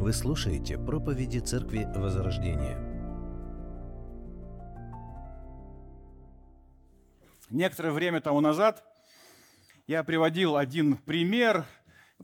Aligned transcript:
Вы 0.00 0.12
слушаете 0.12 0.78
проповеди 0.78 1.40
Церкви 1.40 1.84
Возрождения. 1.92 2.78
Некоторое 7.50 7.90
время 7.90 8.20
тому 8.20 8.40
назад 8.40 8.84
я 9.88 10.04
приводил 10.04 10.56
один 10.56 10.98
пример, 10.98 11.64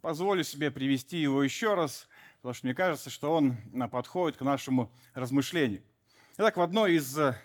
позволю 0.00 0.44
себе 0.44 0.70
привести 0.70 1.18
его 1.18 1.42
еще 1.42 1.74
раз, 1.74 2.06
потому 2.36 2.54
что 2.54 2.66
мне 2.68 2.76
кажется, 2.76 3.10
что 3.10 3.34
он 3.34 3.56
подходит 3.90 4.38
к 4.38 4.42
нашему 4.42 4.88
размышлению. 5.12 5.82
Итак, 6.36 6.56
в 6.56 6.62
одной 6.62 6.94
из 6.94 7.18
э, 7.18 7.36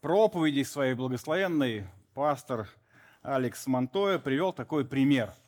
проповедей 0.00 0.64
своей 0.64 0.94
благословенной 0.94 1.86
пастор 2.14 2.68
Алекс 3.20 3.66
Монтоя 3.66 4.18
привел 4.18 4.54
такой 4.54 4.86
пример– 4.86 5.34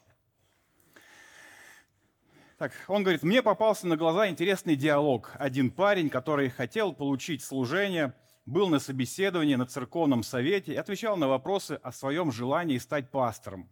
так, 2.59 2.73
он 2.89 3.03
говорит, 3.03 3.23
мне 3.23 3.43
попался 3.43 3.87
на 3.87 3.99
глаза 3.99 4.29
интересный 4.29 4.77
диалог. 4.77 5.33
Один 5.35 5.71
парень, 5.71 6.09
который 6.09 6.49
хотел 6.49 6.95
получить 6.95 7.43
служение, 7.43 8.15
был 8.47 8.69
на 8.69 8.79
собеседовании 8.79 9.57
на 9.57 9.67
церковном 9.67 10.23
совете 10.23 10.73
и 10.73 10.77
отвечал 10.77 11.19
на 11.19 11.29
вопросы 11.29 11.79
о 11.83 11.93
своем 11.93 12.33
желании 12.33 12.79
стать 12.79 13.11
пастором. 13.11 13.69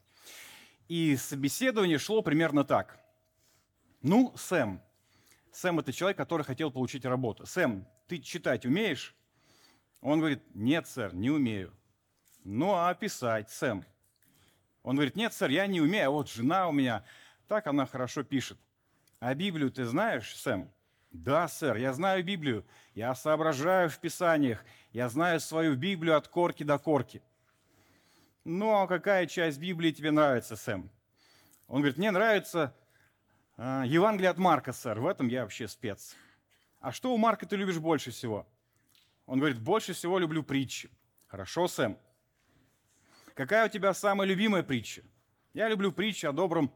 И 0.89 1.17
собеседование 1.17 1.97
шло 1.97 2.21
примерно 2.21 2.63
так. 2.63 3.01
Ну, 4.03 4.35
Сэм. 4.37 4.83
Сэм– 5.51 5.79
это 5.81 5.93
человек, 5.93 6.19
который 6.19 6.43
хотел 6.43 6.71
получить 6.71 7.07
работу. 7.07 7.47
Сэм, 7.47 7.87
ты 8.07 8.19
читать 8.19 8.67
умеешь? 8.67 9.15
Он 10.03 10.19
говорит, 10.19 10.43
нет, 10.55 10.87
сэр, 10.87 11.15
не 11.15 11.31
умею. 11.31 11.73
Ну, 12.43 12.75
а 12.75 12.93
писать, 12.93 13.51
Сэм? 13.51 13.83
Он 14.83 14.97
говорит, 14.97 15.17
нет, 15.17 15.33
сэр, 15.33 15.49
я 15.49 15.67
не 15.67 15.81
умею, 15.81 16.09
а 16.09 16.11
вот 16.11 16.29
жена 16.29 16.69
у 16.69 16.73
меня, 16.73 17.03
так 17.49 17.67
она 17.67 17.87
хорошо 17.87 18.23
пишет. 18.23 18.59
А 19.25 19.35
Библию 19.35 19.71
ты 19.71 19.87
знаешь, 19.87 20.37
Сэм? 20.37 20.71
Да, 21.11 21.49
сэр, 21.49 21.79
я 21.79 21.95
знаю 21.95 22.23
Библию. 22.23 22.63
Я 22.95 23.15
соображаю 23.15 23.89
в 23.89 23.99
Писаниях. 23.99 24.63
Я 24.93 25.09
знаю 25.09 25.41
свою 25.41 25.77
Библию 25.77 26.19
от 26.19 26.29
корки 26.29 26.63
до 26.63 26.77
корки. 26.77 27.23
Ну, 28.45 28.83
а 28.83 28.87
какая 28.87 29.27
часть 29.27 29.59
Библии 29.59 29.93
тебе 29.93 30.11
нравится, 30.11 30.57
Сэм? 30.57 30.91
Он 31.69 31.81
говорит, 31.81 31.97
мне 31.97 32.11
нравится 32.11 32.77
э, 33.57 33.85
Евангелие 33.87 34.29
от 34.29 34.37
Марка, 34.37 34.75
сэр. 34.75 35.01
В 35.01 35.07
этом 35.07 35.29
я 35.29 35.45
вообще 35.45 35.69
спец. 35.69 36.15
А 36.81 36.93
что 36.93 37.15
у 37.15 37.17
Марка 37.17 37.47
ты 37.47 37.57
любишь 37.57 37.79
больше 37.79 38.11
всего? 38.11 38.47
Он 39.25 39.39
говорит, 39.39 39.59
больше 39.59 39.95
всего 39.95 40.19
люблю 40.19 40.43
притчи. 40.43 40.91
Хорошо, 41.29 41.67
Сэм. 41.67 41.97
Какая 43.33 43.69
у 43.69 43.71
тебя 43.71 43.95
самая 43.95 44.29
любимая 44.29 44.63
притча? 44.63 45.03
Я 45.55 45.71
люблю 45.71 45.93
притчи 45.93 46.27
о 46.27 46.33
добром 46.33 46.71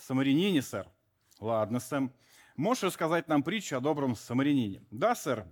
самарянине, 0.00 0.62
сэр. 0.62 0.88
Ладно, 1.42 1.80
Сэм. 1.80 2.12
Можешь 2.54 2.84
рассказать 2.84 3.26
нам 3.26 3.42
притчу 3.42 3.76
о 3.76 3.80
добром 3.80 4.14
самарянине? 4.14 4.80
Да, 4.92 5.16
сэр. 5.16 5.44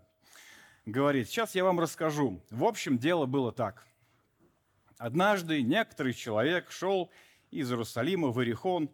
Говорит, 0.87 1.29
сейчас 1.29 1.57
я 1.57 1.65
вам 1.65 1.81
расскажу. 1.81 2.41
В 2.49 2.63
общем, 2.63 2.97
дело 2.97 3.27
было 3.27 3.51
так. 3.51 3.85
Однажды 4.99 5.63
некоторый 5.63 6.13
человек 6.13 6.71
шел 6.71 7.11
из 7.51 7.73
Иерусалима 7.73 8.29
в 8.29 8.39
Иерихон, 8.39 8.89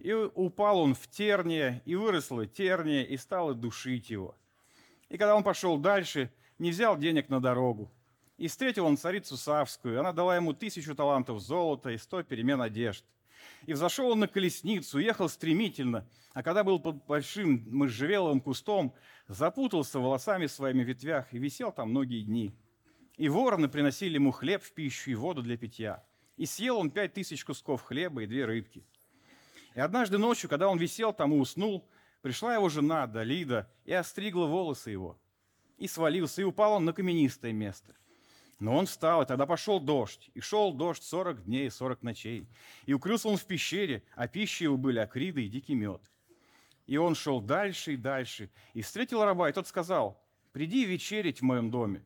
и 0.00 0.12
упал 0.12 0.80
он 0.80 0.94
в 0.94 1.08
терние, 1.08 1.80
и 1.86 1.94
выросла 1.94 2.46
терния, 2.46 3.04
и 3.04 3.16
стала 3.16 3.54
душить 3.54 4.10
его. 4.10 4.36
И 5.08 5.16
когда 5.16 5.36
он 5.36 5.44
пошел 5.44 5.78
дальше, 5.78 6.30
не 6.58 6.72
взял 6.72 6.98
денег 6.98 7.30
на 7.30 7.40
дорогу. 7.40 7.90
И 8.36 8.48
встретил 8.48 8.84
он 8.84 8.98
царицу 8.98 9.38
Савскую, 9.38 9.98
она 9.98 10.12
дала 10.12 10.36
ему 10.36 10.52
тысячу 10.52 10.94
талантов 10.94 11.40
золота 11.40 11.88
и 11.88 11.96
сто 11.96 12.22
перемен 12.22 12.60
одежд. 12.60 13.02
И 13.66 13.72
взошел 13.72 14.10
он 14.10 14.20
на 14.20 14.28
колесницу, 14.28 14.98
ехал 14.98 15.28
стремительно, 15.28 16.06
а 16.32 16.42
когда 16.42 16.64
был 16.64 16.78
под 16.80 17.04
большим 17.06 17.64
можжевеловым 17.70 18.40
кустом, 18.40 18.94
запутался 19.28 19.98
волосами 19.98 20.46
своими 20.46 20.84
в 20.84 20.88
ветвях 20.88 21.32
и 21.32 21.38
висел 21.38 21.72
там 21.72 21.90
многие 21.90 22.22
дни. 22.22 22.54
И 23.16 23.28
вороны 23.28 23.68
приносили 23.68 24.14
ему 24.14 24.32
хлеб 24.32 24.62
в 24.62 24.72
пищу 24.72 25.10
и 25.10 25.14
воду 25.14 25.42
для 25.42 25.56
питья. 25.56 26.04
И 26.36 26.46
съел 26.46 26.78
он 26.78 26.90
пять 26.90 27.14
тысяч 27.14 27.44
кусков 27.44 27.82
хлеба 27.82 28.24
и 28.24 28.26
две 28.26 28.44
рыбки. 28.44 28.84
И 29.74 29.80
однажды 29.80 30.18
ночью, 30.18 30.50
когда 30.50 30.68
он 30.68 30.78
висел 30.78 31.12
там 31.12 31.32
и 31.32 31.38
уснул, 31.38 31.88
пришла 32.22 32.54
его 32.54 32.68
жена 32.68 33.06
Далида 33.06 33.70
и 33.84 33.92
остригла 33.92 34.46
волосы 34.46 34.90
его. 34.90 35.18
И 35.78 35.86
свалился, 35.86 36.42
и 36.42 36.44
упал 36.44 36.74
он 36.74 36.84
на 36.84 36.92
каменистое 36.92 37.52
место. 37.52 37.94
Но 38.58 38.76
он 38.76 38.86
встал, 38.86 39.22
и 39.22 39.26
тогда 39.26 39.46
пошел 39.46 39.80
дождь. 39.80 40.30
И 40.34 40.40
шел 40.40 40.72
дождь 40.72 41.02
сорок 41.02 41.44
дней 41.44 41.66
и 41.66 41.70
сорок 41.70 42.02
ночей. 42.02 42.46
И 42.86 42.92
укрылся 42.92 43.28
он 43.28 43.36
в 43.36 43.44
пещере, 43.44 44.02
а 44.14 44.28
пищей 44.28 44.64
его 44.64 44.76
были 44.76 44.98
акриды 44.98 45.44
и 45.44 45.48
дикий 45.48 45.74
мед. 45.74 46.00
И 46.86 46.96
он 46.96 47.14
шел 47.14 47.40
дальше 47.40 47.94
и 47.94 47.96
дальше. 47.96 48.50
И 48.74 48.82
встретил 48.82 49.24
раба, 49.24 49.48
и 49.48 49.52
тот 49.52 49.66
сказал, 49.66 50.22
приди 50.52 50.84
вечерить 50.84 51.40
в 51.40 51.44
моем 51.44 51.70
доме. 51.70 52.04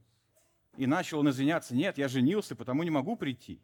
И 0.76 0.86
начал 0.86 1.18
он 1.18 1.28
извиняться, 1.30 1.74
нет, 1.74 1.98
я 1.98 2.08
женился, 2.08 2.54
потому 2.54 2.82
не 2.82 2.90
могу 2.90 3.16
прийти. 3.16 3.60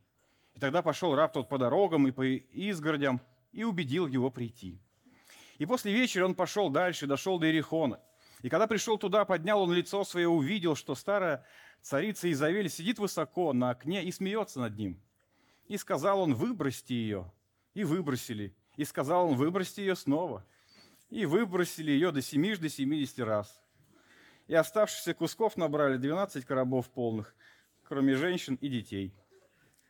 И 0.55 0.61
тогда 0.61 0.83
пошел 0.83 1.15
раб 1.15 1.33
тот 1.33 1.49
по 1.49 1.59
дорогам 1.59 2.09
и 2.09 2.12
по 2.12 2.27
изгородям, 2.27 3.21
и 3.53 3.65
убедил 3.65 4.06
его 4.06 4.31
прийти. 4.31 4.81
И 5.59 5.67
после 5.67 5.93
вечера 5.93 6.25
он 6.25 6.34
пошел 6.34 6.69
дальше, 6.71 7.06
дошел 7.06 7.39
до 7.39 7.47
Иерихона. 7.47 8.00
И 8.44 8.50
когда 8.50 8.66
пришел 8.66 8.99
туда, 8.99 9.25
поднял 9.25 9.62
он 9.62 9.72
лицо 9.72 10.05
свое, 10.05 10.28
увидел, 10.28 10.77
что 10.77 10.94
старая 10.94 11.47
Царица 11.81 12.31
Изавель 12.31 12.69
сидит 12.69 12.99
высоко 12.99 13.55
на 13.55 13.71
окне 13.71 14.05
и 14.05 14.12
смеется 14.12 14.60
над 14.60 14.77
ним. 14.77 15.00
И 15.66 15.78
сказал 15.78 16.21
он, 16.21 16.34
выбросьте 16.34 16.94
ее. 16.94 17.32
И 17.72 17.84
выбросили. 17.84 18.55
И 18.77 18.84
сказал 18.84 19.28
он, 19.28 19.37
выбросьте 19.37 19.81
ее 19.81 19.97
снова. 19.97 20.44
И 21.09 21.25
выбросили 21.25 21.91
ее 21.91 22.12
до 22.12 22.21
семи 22.21 22.55
до 22.55 22.69
семидесяти 22.69 23.22
раз. 23.22 23.62
И 24.47 24.55
оставшихся 24.55 25.15
кусков 25.15 25.56
набрали 25.56 25.97
двенадцать 25.97 26.44
коробов 26.44 26.91
полных, 26.91 27.34
кроме 27.82 28.15
женщин 28.15 28.56
и 28.56 28.69
детей. 28.69 29.15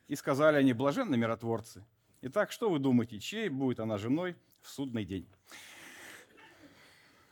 И 0.07 0.15
сказали 0.15 0.59
они, 0.59 0.73
блаженны 0.75 1.17
миротворцы. 1.17 1.85
Итак, 2.23 2.53
что 2.53 2.71
вы 2.71 2.79
думаете, 2.79 3.19
чьей 3.19 3.49
будет 3.49 3.81
она 3.81 3.99
женой 3.99 4.37
в 4.63 4.69
судный 4.69 5.05
день? 5.05 5.27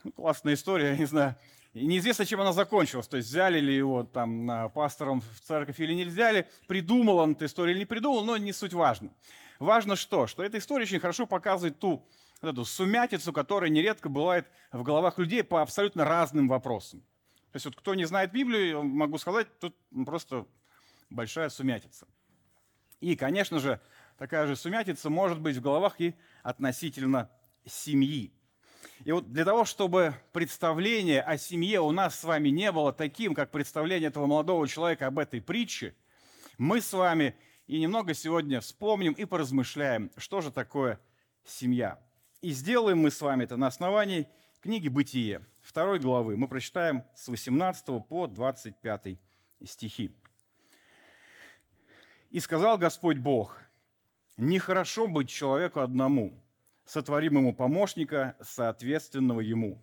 Ну, 0.05 0.13
классная 0.13 0.55
история, 0.55 0.89
я 0.93 0.97
не 0.97 1.07
знаю, 1.07 1.37
и 1.73 1.87
неизвестно, 1.87 2.27
чем 2.27 2.41
она 2.41 2.53
закончилась. 2.53 3.09
То 3.09 3.17
есть 3.17 3.29
взяли 3.29 3.59
ли 3.59 3.75
его 3.75 4.05
там 4.05 4.71
пастором 4.75 5.21
в 5.21 5.41
церковь 5.41 5.81
или 5.81 5.95
не 5.95 6.05
взяли, 6.05 6.49
придумал 6.67 7.19
он 7.19 7.33
эту 7.33 7.47
историю 7.47 7.75
или 7.75 7.81
не 7.81 7.87
придумал, 7.87 8.25
но 8.25 8.37
не 8.37 8.53
суть 8.53 8.75
важно. 8.75 9.11
Важно 9.59 9.97
что? 9.97 10.27
Что 10.27 10.43
эта 10.43 10.59
история 10.59 10.83
очень 10.83 11.01
хорошо 11.01 11.27
показывает 11.27 11.79
ту 11.79 12.07
вот 12.43 12.53
эту 12.53 12.65
сумятицу, 12.65 13.33
которая 13.33 13.71
нередко 13.71 14.09
бывает 14.09 14.47
в 14.73 14.83
головах 14.83 15.19
людей 15.19 15.43
по 15.45 15.63
абсолютно 15.63 16.05
разным 16.05 16.49
вопросам. 16.49 17.01
То 17.53 17.57
есть 17.57 17.67
вот 17.67 17.77
кто 17.77 17.95
не 17.95 18.05
знает 18.05 18.33
Библию, 18.33 18.83
могу 18.83 19.19
сказать, 19.19 19.47
тут 19.61 19.77
просто 20.05 20.47
большая 21.11 21.49
сумятица. 21.49 22.07
И, 23.01 23.15
конечно 23.17 23.61
же, 23.61 23.81
такая 24.19 24.47
же 24.47 24.57
сумятица 24.57 25.11
может 25.11 25.41
быть 25.41 25.57
в 25.57 25.61
головах 25.61 26.01
и 26.01 26.15
относительно 26.43 27.31
семьи. 27.65 28.33
И 29.05 29.13
вот 29.13 29.33
для 29.33 29.45
того, 29.45 29.65
чтобы 29.65 30.15
представление 30.33 31.23
о 31.23 31.37
семье 31.39 31.81
у 31.81 31.91
нас 31.91 32.19
с 32.19 32.25
вами 32.25 32.49
не 32.51 32.71
было 32.73 32.93
таким, 32.93 33.35
как 33.35 33.51
представление 33.51 34.09
этого 34.09 34.27
молодого 34.27 34.67
человека 34.69 35.07
об 35.07 35.19
этой 35.19 35.41
притче, 35.41 35.95
мы 36.59 36.81
с 36.81 36.93
вами 36.93 37.35
и 37.67 37.81
немного 37.81 38.15
сегодня 38.15 38.61
вспомним 38.61 39.13
и 39.13 39.25
поразмышляем, 39.25 40.11
что 40.17 40.41
же 40.41 40.51
такое 40.51 41.01
семья. 41.45 41.99
И 42.41 42.51
сделаем 42.53 42.99
мы 42.99 43.11
с 43.11 43.21
вами 43.21 43.45
это 43.45 43.57
на 43.57 43.69
основании 43.69 44.29
книги 44.61 44.89
«Бытие», 44.89 45.45
второй 45.61 45.99
главы. 45.99 46.37
Мы 46.37 46.49
прочитаем 46.49 47.05
с 47.15 47.29
18 47.29 48.07
по 48.07 48.27
25 48.27 49.19
стихи. 49.65 50.15
«И 52.31 52.41
сказал 52.41 52.79
Господь 52.79 53.19
Бог, 53.19 53.59
нехорошо 54.37 55.07
быть 55.07 55.29
человеку 55.29 55.81
одному, 55.81 56.33
сотворим 56.85 57.39
ему 57.39 57.55
помощника, 57.55 58.37
соответственного 58.41 59.41
ему. 59.41 59.83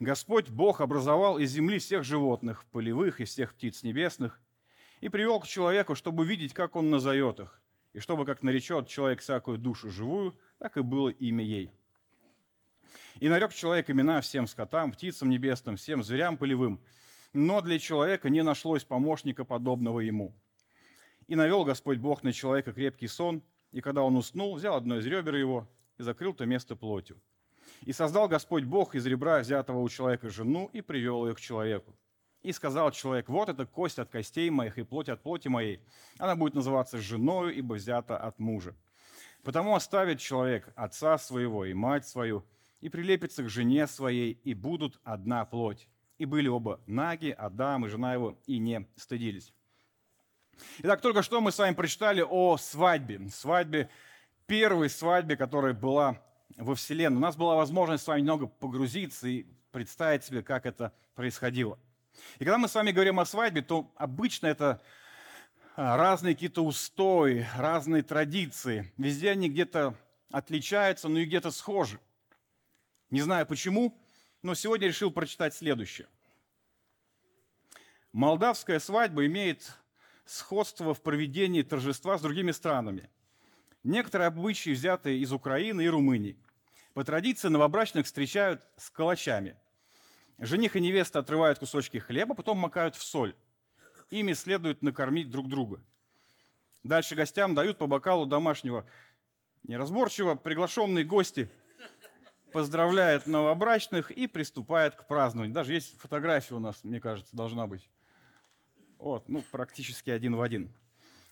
Господь 0.00 0.48
Бог 0.48 0.80
образовал 0.80 1.38
из 1.38 1.50
земли 1.50 1.78
всех 1.78 2.04
животных, 2.04 2.64
полевых 2.66 3.20
и 3.20 3.24
всех 3.24 3.54
птиц 3.54 3.82
небесных, 3.82 4.40
и 5.00 5.08
привел 5.08 5.40
к 5.40 5.46
человеку, 5.46 5.94
чтобы 5.94 6.26
видеть, 6.26 6.54
как 6.54 6.76
он 6.76 6.90
назовет 6.90 7.40
их, 7.40 7.60
и 7.92 7.98
чтобы, 8.00 8.24
как 8.24 8.42
наречет 8.42 8.88
человек 8.88 9.20
всякую 9.20 9.58
душу 9.58 9.90
живую, 9.90 10.38
так 10.58 10.76
и 10.76 10.82
было 10.82 11.08
имя 11.08 11.44
ей. 11.44 11.70
И 13.20 13.28
нарек 13.28 13.52
человек 13.52 13.90
имена 13.90 14.20
всем 14.20 14.46
скотам, 14.46 14.92
птицам 14.92 15.28
небесным, 15.28 15.76
всем 15.76 16.02
зверям 16.02 16.36
полевым, 16.36 16.80
но 17.32 17.60
для 17.60 17.78
человека 17.78 18.30
не 18.30 18.42
нашлось 18.42 18.84
помощника, 18.84 19.44
подобного 19.44 20.00
ему. 20.00 20.34
И 21.26 21.34
навел 21.34 21.64
Господь 21.64 21.98
Бог 21.98 22.22
на 22.22 22.32
человека 22.32 22.72
крепкий 22.72 23.08
сон, 23.08 23.42
и 23.72 23.80
когда 23.80 24.02
он 24.02 24.16
уснул, 24.16 24.54
взял 24.54 24.76
одно 24.76 24.98
из 24.98 25.06
ребер 25.06 25.34
его 25.34 25.68
и 25.98 26.02
закрыл 26.02 26.32
то 26.32 26.46
место 26.46 26.76
плотью. 26.76 27.20
И 27.82 27.92
создал 27.92 28.28
Господь 28.28 28.64
Бог 28.64 28.94
из 28.94 29.06
ребра 29.06 29.40
взятого 29.40 29.80
у 29.80 29.88
человека 29.88 30.30
жену 30.30 30.70
и 30.72 30.80
привел 30.80 31.26
ее 31.26 31.34
к 31.34 31.40
человеку. 31.40 31.94
И 32.42 32.52
сказал 32.52 32.92
человек, 32.92 33.28
вот 33.28 33.48
это 33.48 33.66
кость 33.66 33.98
от 33.98 34.10
костей 34.10 34.48
моих 34.50 34.78
и 34.78 34.84
плоть 34.84 35.08
от 35.08 35.22
плоти 35.22 35.48
моей. 35.48 35.80
Она 36.18 36.36
будет 36.36 36.54
называться 36.54 36.98
женою, 36.98 37.52
ибо 37.54 37.74
взята 37.74 38.16
от 38.16 38.38
мужа. 38.38 38.74
Потому 39.42 39.74
оставит 39.74 40.20
человек 40.20 40.72
отца 40.76 41.18
своего 41.18 41.64
и 41.64 41.74
мать 41.74 42.06
свою, 42.06 42.44
и 42.80 42.88
прилепятся 42.88 43.42
к 43.42 43.48
жене 43.48 43.86
своей, 43.86 44.32
и 44.32 44.54
будут 44.54 45.00
одна 45.02 45.44
плоть. 45.44 45.88
И 46.18 46.24
были 46.26 46.48
оба 46.48 46.80
наги, 46.86 47.30
Адам 47.30 47.86
и 47.86 47.88
жена 47.88 48.14
его, 48.14 48.38
и 48.46 48.58
не 48.58 48.88
стыдились. 48.96 49.52
Итак, 50.78 51.00
только 51.00 51.22
что 51.22 51.40
мы 51.40 51.52
с 51.52 51.58
вами 51.58 51.74
прочитали 51.74 52.24
о 52.28 52.56
свадьбе. 52.56 53.28
Свадьбе, 53.30 53.88
первой 54.48 54.88
свадьбе, 54.90 55.36
которая 55.36 55.74
была 55.74 56.20
во 56.56 56.74
Вселенной. 56.74 57.18
У 57.18 57.20
нас 57.20 57.36
была 57.36 57.54
возможность 57.54 58.02
с 58.02 58.06
вами 58.08 58.20
немного 58.20 58.46
погрузиться 58.46 59.28
и 59.28 59.46
представить 59.70 60.24
себе, 60.24 60.42
как 60.42 60.66
это 60.66 60.92
происходило. 61.14 61.78
И 62.38 62.44
когда 62.44 62.58
мы 62.58 62.66
с 62.66 62.74
вами 62.74 62.90
говорим 62.90 63.20
о 63.20 63.26
свадьбе, 63.26 63.62
то 63.62 63.92
обычно 63.94 64.46
это 64.48 64.80
а, 65.76 65.96
разные 65.96 66.34
какие-то 66.34 66.64
устои, 66.64 67.46
разные 67.56 68.02
традиции. 68.02 68.90
Везде 68.96 69.30
они 69.30 69.50
где-то 69.50 69.94
отличаются, 70.32 71.08
но 71.08 71.18
и 71.18 71.26
где-то 71.26 71.50
схожи. 71.50 72.00
Не 73.10 73.20
знаю 73.20 73.46
почему, 73.46 73.96
но 74.42 74.54
сегодня 74.54 74.88
решил 74.88 75.10
прочитать 75.10 75.54
следующее. 75.54 76.08
Молдавская 78.12 78.80
свадьба 78.80 79.26
имеет 79.26 79.70
сходство 80.24 80.94
в 80.94 81.02
проведении 81.02 81.62
торжества 81.62 82.16
с 82.16 82.22
другими 82.22 82.50
странами. 82.50 83.10
Некоторые 83.88 84.28
обычаи 84.28 84.74
взяты 84.74 85.18
из 85.18 85.32
Украины 85.32 85.80
и 85.80 85.88
Румынии. 85.88 86.36
По 86.92 87.04
традиции 87.04 87.48
новобрачных 87.48 88.04
встречают 88.04 88.62
с 88.76 88.90
калачами. 88.90 89.56
Жених 90.36 90.76
и 90.76 90.80
невеста 90.82 91.20
отрывают 91.20 91.58
кусочки 91.58 91.96
хлеба, 91.96 92.34
потом 92.34 92.58
макают 92.58 92.96
в 92.96 93.02
соль. 93.02 93.34
Ими 94.10 94.34
следует 94.34 94.82
накормить 94.82 95.30
друг 95.30 95.48
друга. 95.48 95.82
Дальше 96.82 97.14
гостям 97.14 97.54
дают 97.54 97.78
по 97.78 97.86
бокалу 97.86 98.26
домашнего 98.26 98.84
неразборчиво. 99.62 100.34
Приглашенные 100.34 101.06
гости 101.06 101.48
поздравляют 102.52 103.26
новобрачных 103.26 104.10
и 104.10 104.26
приступают 104.26 104.96
к 104.96 105.06
празднованию. 105.06 105.54
Даже 105.54 105.72
есть 105.72 105.98
фотография 105.98 106.56
у 106.56 106.60
нас, 106.60 106.84
мне 106.84 107.00
кажется, 107.00 107.34
должна 107.34 107.66
быть. 107.66 107.88
Вот, 108.98 109.30
ну, 109.30 109.42
практически 109.50 110.10
один 110.10 110.36
в 110.36 110.42
один. 110.42 110.74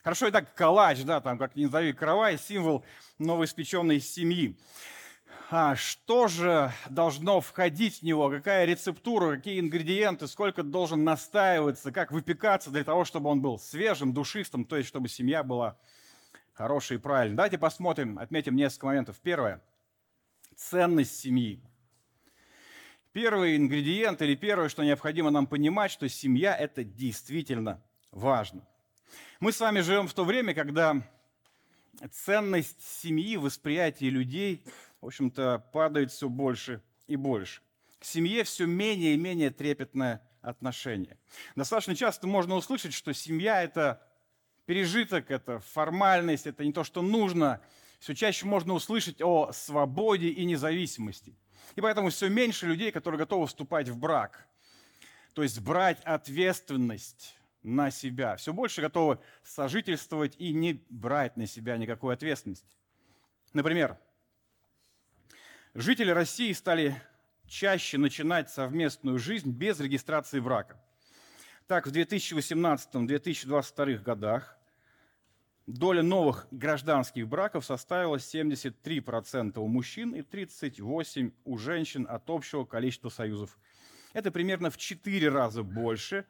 Хорошо, 0.07 0.29
и 0.29 0.31
так 0.31 0.55
калач, 0.55 1.03
да, 1.03 1.21
там, 1.21 1.37
как 1.37 1.57
ни 1.57 1.65
назови, 1.65 1.93
каравай, 1.93 2.39
символ 2.39 2.85
новоиспеченной 3.19 3.99
семьи. 3.99 4.57
А 5.51 5.75
что 5.75 6.29
же 6.29 6.73
должно 6.89 7.41
входить 7.41 7.99
в 7.99 8.03
него, 8.03 8.31
какая 8.31 8.67
рецептура, 8.67 9.35
какие 9.35 9.59
ингредиенты, 9.59 10.29
сколько 10.29 10.63
должен 10.63 11.03
настаиваться, 11.03 11.91
как 11.91 12.13
выпекаться 12.13 12.71
для 12.71 12.85
того, 12.85 13.05
чтобы 13.05 13.31
он 13.31 13.43
был 13.43 13.59
свежим, 13.59 14.13
душистым, 14.13 14.65
то 14.65 14.77
есть 14.77 14.89
чтобы 14.89 15.09
семья 15.09 15.43
была 15.43 15.77
хорошей 16.53 16.99
и 16.99 17.01
правильной. 17.01 17.35
Давайте 17.35 17.59
посмотрим, 17.59 18.21
отметим 18.21 18.55
несколько 18.55 18.87
моментов. 18.87 19.17
Первое– 19.21 19.61
ценность 20.55 21.19
семьи. 21.19 21.61
Первый 23.11 23.57
ингредиент 23.57 24.23
или 24.23 24.37
первое, 24.37 24.69
что 24.69 24.85
необходимо 24.85 25.31
нам 25.31 25.49
понимать, 25.49 25.91
что 25.91 26.09
семья– 26.09 26.57
это 26.57 26.85
действительно 26.85 27.83
важно. 28.13 28.65
Мы 29.41 29.53
с 29.53 29.61
вами 29.61 29.81
живем 29.81 30.09
в 30.09 30.15
то 30.15 30.25
время, 30.25 30.55
когда 30.55 31.03
ценность 32.11 32.83
семьи, 32.83 33.37
восприятие 33.37 34.11
людей, 34.11 34.65
в 35.01 35.07
общем-то, 35.07 35.65
падает 35.73 36.11
все 36.11 36.29
больше 36.29 36.83
и 37.07 37.17
больше. 37.17 37.61
К 37.99 38.05
семье 38.05 38.45
все 38.45 38.67
менее 38.67 39.15
и 39.15 39.19
менее 39.19 39.51
трепетное 39.51 40.23
отношение. 40.43 41.19
Достаточно 41.55 41.95
часто 41.95 42.27
можно 42.27 42.55
услышать, 42.55 42.93
что 42.93 43.13
семья– 43.13 43.63
это 43.65 44.03
пережиток, 44.65 45.31
это 45.31 45.61
формальность, 45.61 46.47
это 46.47 46.65
не 46.65 46.73
то, 46.73 46.85
что 46.85 47.03
нужно. 47.03 47.61
Все 47.99 48.15
чаще 48.15 48.47
можно 48.47 48.75
услышать 48.75 49.23
о 49.23 49.53
свободе 49.53 50.29
и 50.29 50.45
независимости– 50.45 51.35
и 51.75 51.81
поэтому 51.81 52.11
все 52.11 52.29
меньше 52.29 52.67
людей, 52.67 52.93
которые 52.93 53.19
готовы 53.19 53.47
вступать 53.47 53.89
в 53.89 53.99
брак. 53.99 54.47
То 55.35 55.43
есть 55.43 55.61
брать 55.61 56.01
ответственность 56.05 57.36
на 57.67 57.91
себя. 57.91 58.37
Все 58.37 58.53
больше 58.53 58.81
готовы 58.81 59.19
сожительствовать 59.43 60.37
и 60.39 60.53
не 60.53 60.85
брать 60.89 61.37
на 61.37 61.47
себя 61.47 61.77
никакой 61.77 62.15
ответственности. 62.15 62.77
Например, 63.53 63.99
жители 65.75 66.11
России 66.11 66.53
стали 66.53 67.03
чаще 67.47 67.99
начинать 67.99 68.49
совместную 68.51 69.19
жизнь 69.19 69.51
без 69.51 69.81
регистрации 69.81 70.39
брака. 70.41 70.81
Так, 71.67 71.89
в 71.89 71.93
2018-2022 71.93 73.99
годах 73.99 74.57
доля 75.67 76.03
новых 76.03 76.47
гражданских 76.53 77.27
браков 77.27 77.65
составила 77.65 78.17
73% 78.17 79.59
у 79.59 79.67
мужчин 79.67 80.15
и 80.15 80.21
38% 80.21 81.33
у 81.45 81.59
женщин 81.59 82.07
от 82.09 82.31
общего 82.31 82.65
количества 82.65 83.09
союзов. 83.09 83.59
Это 84.13 84.31
примерно 84.31 84.71
в 84.71 84.77
4 84.77 85.29
раза 85.29 85.65
больше, 85.65 86.25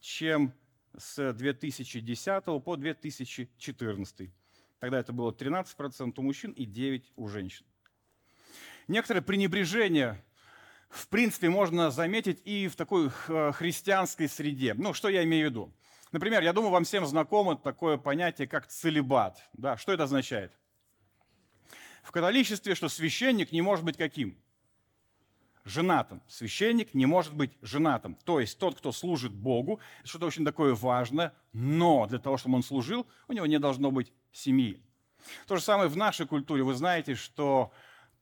чем 0.00 0.52
с 0.96 1.32
2010 1.32 2.44
по 2.44 2.76
2014. 2.76 4.30
Тогда 4.78 4.98
это 4.98 5.12
было 5.12 5.30
13% 5.30 6.12
у 6.16 6.22
мужчин 6.22 6.52
и 6.52 6.66
9% 6.66 7.04
у 7.16 7.28
женщин. 7.28 7.66
Некоторое 8.88 9.22
пренебрежение 9.22 10.22
в 10.92 11.08
принципе, 11.08 11.48
можно 11.48 11.90
заметить 11.90 12.42
и 12.44 12.68
в 12.68 12.76
такой 12.76 13.10
э, 13.28 13.52
христианской 13.52 14.28
среде. 14.28 14.74
Ну, 14.74 14.92
что 14.92 15.08
я 15.08 15.24
имею 15.24 15.48
в 15.48 15.50
виду? 15.50 15.72
Например, 16.12 16.42
я 16.42 16.52
думаю, 16.52 16.70
вам 16.70 16.84
всем 16.84 17.06
знакомо 17.06 17.56
такое 17.56 17.96
понятие, 17.96 18.46
как 18.46 18.66
целебат. 18.66 19.42
Да, 19.54 19.78
что 19.78 19.92
это 19.92 20.04
означает? 20.04 20.52
В 22.02 22.12
католичестве, 22.12 22.74
что 22.74 22.90
священник 22.90 23.52
не 23.52 23.62
может 23.62 23.86
быть 23.86 23.96
каким? 23.96 24.36
Женатым. 25.64 26.22
Священник 26.26 26.94
не 26.94 27.06
может 27.06 27.34
быть 27.34 27.52
женатым. 27.62 28.16
То 28.24 28.40
есть 28.40 28.58
тот, 28.58 28.76
кто 28.76 28.92
служит 28.92 29.32
Богу, 29.32 29.80
что-то 30.04 30.26
очень 30.26 30.44
такое 30.44 30.74
важное, 30.74 31.32
но 31.52 32.06
для 32.06 32.18
того, 32.18 32.36
чтобы 32.36 32.56
он 32.56 32.62
служил, 32.62 33.06
у 33.28 33.32
него 33.32 33.46
не 33.46 33.58
должно 33.58 33.90
быть 33.90 34.12
семьи. 34.32 34.82
То 35.46 35.56
же 35.56 35.62
самое 35.62 35.88
в 35.88 35.96
нашей 35.96 36.26
культуре. 36.26 36.64
Вы 36.64 36.74
знаете, 36.74 37.14
что 37.14 37.72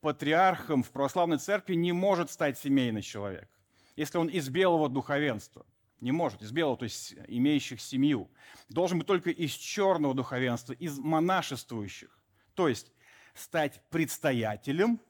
патриархом 0.01 0.83
в 0.83 0.91
православной 0.91 1.39
церкви 1.39 1.75
не 1.75 1.93
может 1.93 2.31
стать 2.31 2.59
семейный 2.59 3.03
человек, 3.03 3.49
если 3.97 4.19
он 4.19 4.29
из 4.29 4.49
белого 4.49 4.89
духовенства– 4.89 5.65
не 6.01 6.13
может, 6.13 6.43
из 6.43 6.51
белого, 6.51 6.77
то 6.77 6.85
есть 6.85 7.15
имеющих 7.29 7.81
семью. 7.81 8.31
Должен 8.69 8.99
быть 8.99 9.07
только 9.07 9.31
из 9.31 9.53
черного 9.53 10.15
духовенства, 10.15 10.73
из 10.73 10.99
монашествующих. 10.99 12.11
То 12.55 12.69
есть 12.69 12.93
стать 13.35 13.83
предстоятелем 13.91 15.01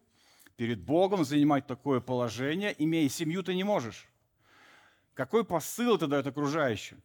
перед 0.60 0.78
Богом, 0.78 1.24
занимать 1.24 1.66
такое 1.66 2.00
положение, 2.00 2.74
имея 2.76 3.08
семью, 3.08 3.42
ты 3.42 3.54
не 3.54 3.64
можешь. 3.64 4.10
Какой 5.14 5.42
посыл 5.42 5.96
это 5.96 6.06
дает 6.06 6.26
окружающим? 6.26 7.02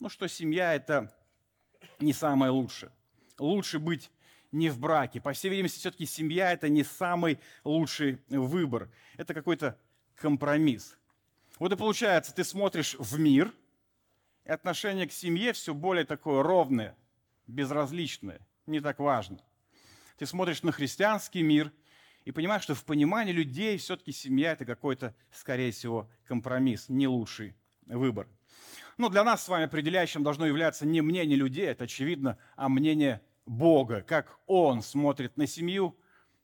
Ну, 0.00 0.08
что 0.08 0.26
семья– 0.26 0.74
это 0.74 1.14
не 2.00 2.14
самое 2.14 2.50
лучшее. 2.50 2.90
Лучше 3.38 3.78
быть 3.78 4.10
не 4.52 4.70
в 4.70 4.78
браке. 4.78 5.20
По 5.20 5.34
всей 5.34 5.50
видимости, 5.50 5.78
все-таки 5.80 6.06
семья– 6.06 6.50
это 6.54 6.70
не 6.70 6.82
самый 6.82 7.40
лучший 7.62 8.22
выбор. 8.30 8.88
Это 9.18 9.34
какой-то 9.34 9.78
компромисс. 10.14 10.96
Вот 11.58 11.70
и 11.70 11.76
получается, 11.76 12.34
ты 12.34 12.42
смотришь 12.42 12.96
в 12.98 13.18
мир, 13.18 13.52
и 14.46 14.50
отношение 14.50 15.06
к 15.06 15.12
семье 15.12 15.52
все 15.52 15.74
более 15.74 16.06
такое 16.06 16.42
ровное, 16.42 16.96
безразличное, 17.48 18.40
не 18.64 18.80
так 18.80 18.98
важно. 18.98 19.44
Ты 20.16 20.24
смотришь 20.24 20.62
на 20.62 20.72
христианский 20.72 21.42
мир 21.42 21.70
и 22.28 22.30
понимаешь, 22.30 22.62
что 22.62 22.74
в 22.74 22.84
понимании 22.84 23.32
людей 23.32 23.78
все-таки 23.78 24.12
семья– 24.12 24.52
это 24.52 24.66
какой-то, 24.66 25.14
скорее 25.32 25.72
всего, 25.72 26.10
компромисс, 26.26 26.90
не 26.90 27.08
лучший 27.08 27.56
выбор. 27.86 28.28
Но 28.98 29.08
для 29.08 29.24
нас 29.24 29.42
с 29.42 29.48
вами 29.48 29.64
определяющим 29.64 30.22
должно 30.22 30.44
являться 30.44 30.84
не 30.84 31.00
мнение 31.00 31.38
людей, 31.38 31.64
это 31.64 31.84
очевидно, 31.84 32.36
а 32.54 32.68
мнение 32.68 33.22
Бога, 33.46 34.02
как 34.02 34.40
Он 34.46 34.82
смотрит 34.82 35.38
на 35.38 35.46
семью. 35.46 35.96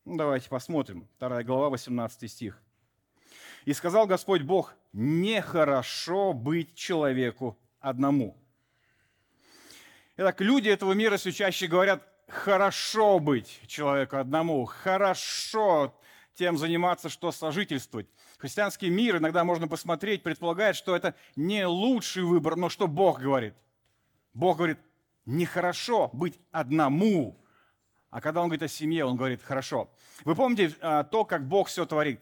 Ну, 0.06 0.16
давайте 0.16 0.48
посмотрим. 0.48 1.06
2 1.20 1.42
глава, 1.42 1.68
18 1.68 2.30
стих. 2.30 2.62
И 3.66 3.74
сказал 3.74 4.06
Господь 4.06 4.40
Бог, 4.40 4.74
нехорошо 4.94 6.32
быть 6.32 6.74
человеку 6.74 7.58
одному. 7.78 8.38
Итак, 10.16 10.40
люди 10.40 10.70
этого 10.70 10.94
мира 10.94 11.18
все 11.18 11.30
чаще 11.30 11.66
говорят, 11.66 12.08
хорошо 12.28 13.18
быть 13.18 13.60
человеку 13.66 14.16
одному, 14.16 14.64
хорошо 14.64 15.94
тем 16.34 16.58
заниматься, 16.58 17.08
что 17.08 17.32
сожительствовать. 17.32 18.08
Христианский 18.38 18.90
мир 18.90 19.18
иногда 19.18 19.44
можно 19.44 19.68
посмотреть, 19.68 20.22
предполагает, 20.22 20.76
что 20.76 20.96
это 20.96 21.14
не 21.36 21.66
лучший 21.66 22.24
выбор, 22.24 22.56
но 22.56 22.68
что 22.68 22.88
Бог 22.88 23.20
говорит? 23.20 23.54
Бог 24.32 24.56
говорит, 24.56 24.78
нехорошо 25.26 26.10
быть 26.12 26.38
одному. 26.50 27.40
А 28.10 28.20
когда 28.20 28.40
он 28.40 28.48
говорит 28.48 28.62
о 28.64 28.68
семье, 28.68 29.04
он 29.04 29.16
говорит, 29.16 29.42
хорошо. 29.42 29.90
Вы 30.24 30.34
помните 30.34 30.74
а, 30.80 31.04
то, 31.04 31.24
как 31.24 31.46
Бог 31.46 31.68
все 31.68 31.86
творит? 31.86 32.20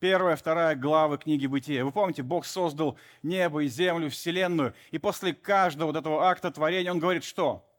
первая, 0.00 0.34
вторая 0.34 0.74
главы 0.74 1.18
книги 1.18 1.46
Бытия. 1.46 1.84
Вы 1.84 1.92
помните, 1.92 2.22
Бог 2.22 2.46
создал 2.46 2.98
небо 3.22 3.62
и 3.62 3.68
землю, 3.68 4.10
вселенную, 4.10 4.74
и 4.90 4.98
после 4.98 5.34
каждого 5.34 5.88
вот 5.88 5.96
этого 5.96 6.26
акта 6.26 6.50
творения 6.50 6.90
Он 6.90 6.98
говорит, 6.98 7.22
что? 7.22 7.69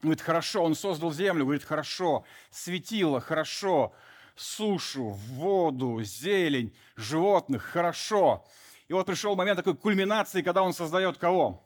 Говорит, 0.00 0.20
хорошо, 0.20 0.62
Он 0.62 0.74
создал 0.74 1.12
землю, 1.12 1.44
говорит, 1.44 1.64
хорошо, 1.64 2.24
светило, 2.50 3.20
хорошо, 3.20 3.92
сушу, 4.36 5.08
воду, 5.08 6.02
зелень, 6.02 6.74
животных, 6.96 7.62
хорошо. 7.64 8.46
И 8.86 8.92
вот 8.92 9.06
пришел 9.06 9.34
момент 9.34 9.58
такой 9.58 9.76
кульминации, 9.76 10.42
когда 10.42 10.62
он 10.62 10.72
создает 10.72 11.18
кого? 11.18 11.64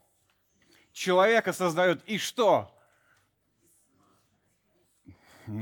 Человека 0.92 1.52
создает 1.52 2.02
и 2.04 2.18
что? 2.18 2.74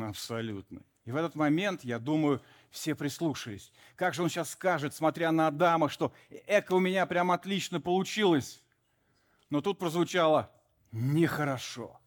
Абсолютно. 0.02 0.82
И 1.04 1.12
в 1.12 1.16
этот 1.16 1.34
момент, 1.34 1.82
я 1.84 1.98
думаю, 1.98 2.40
все 2.70 2.94
прислушались. 2.94 3.72
Как 3.96 4.14
же 4.14 4.22
он 4.22 4.28
сейчас 4.28 4.50
скажет, 4.50 4.94
смотря 4.94 5.32
на 5.32 5.48
Адама, 5.48 5.88
что 5.88 6.12
эко 6.46 6.74
у 6.74 6.78
меня 6.78 7.04
прям 7.06 7.32
отлично 7.32 7.80
получилось. 7.80 8.62
Но 9.48 9.60
тут 9.60 9.78
прозвучало 9.78 10.50
нехорошо. 10.92 11.99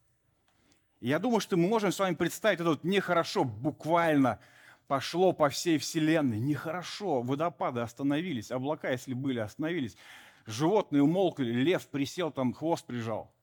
Я 1.03 1.19
думаю, 1.19 1.41
что 1.41 1.57
мы 1.57 1.67
можем 1.67 1.91
с 1.91 1.99
вами 1.99 2.15
представить 2.15 2.61
это 2.61 2.69
вот 2.69 2.85
нехорошо 2.85 3.43
буквально 3.43 4.39
пошло 4.87 5.33
по 5.33 5.49
всей 5.49 5.77
вселенной. 5.77 6.39
Нехорошо. 6.39 7.21
Водопады 7.21 7.81
остановились, 7.81 8.51
облака, 8.51 8.89
если 8.89 9.13
были, 9.13 9.39
остановились. 9.39 9.97
Животные 10.45 11.03
умолкли, 11.03 11.51
лев 11.51 11.85
присел, 11.89 12.31
там 12.31 12.53
хвост 12.53 12.85
прижал. 12.85 13.33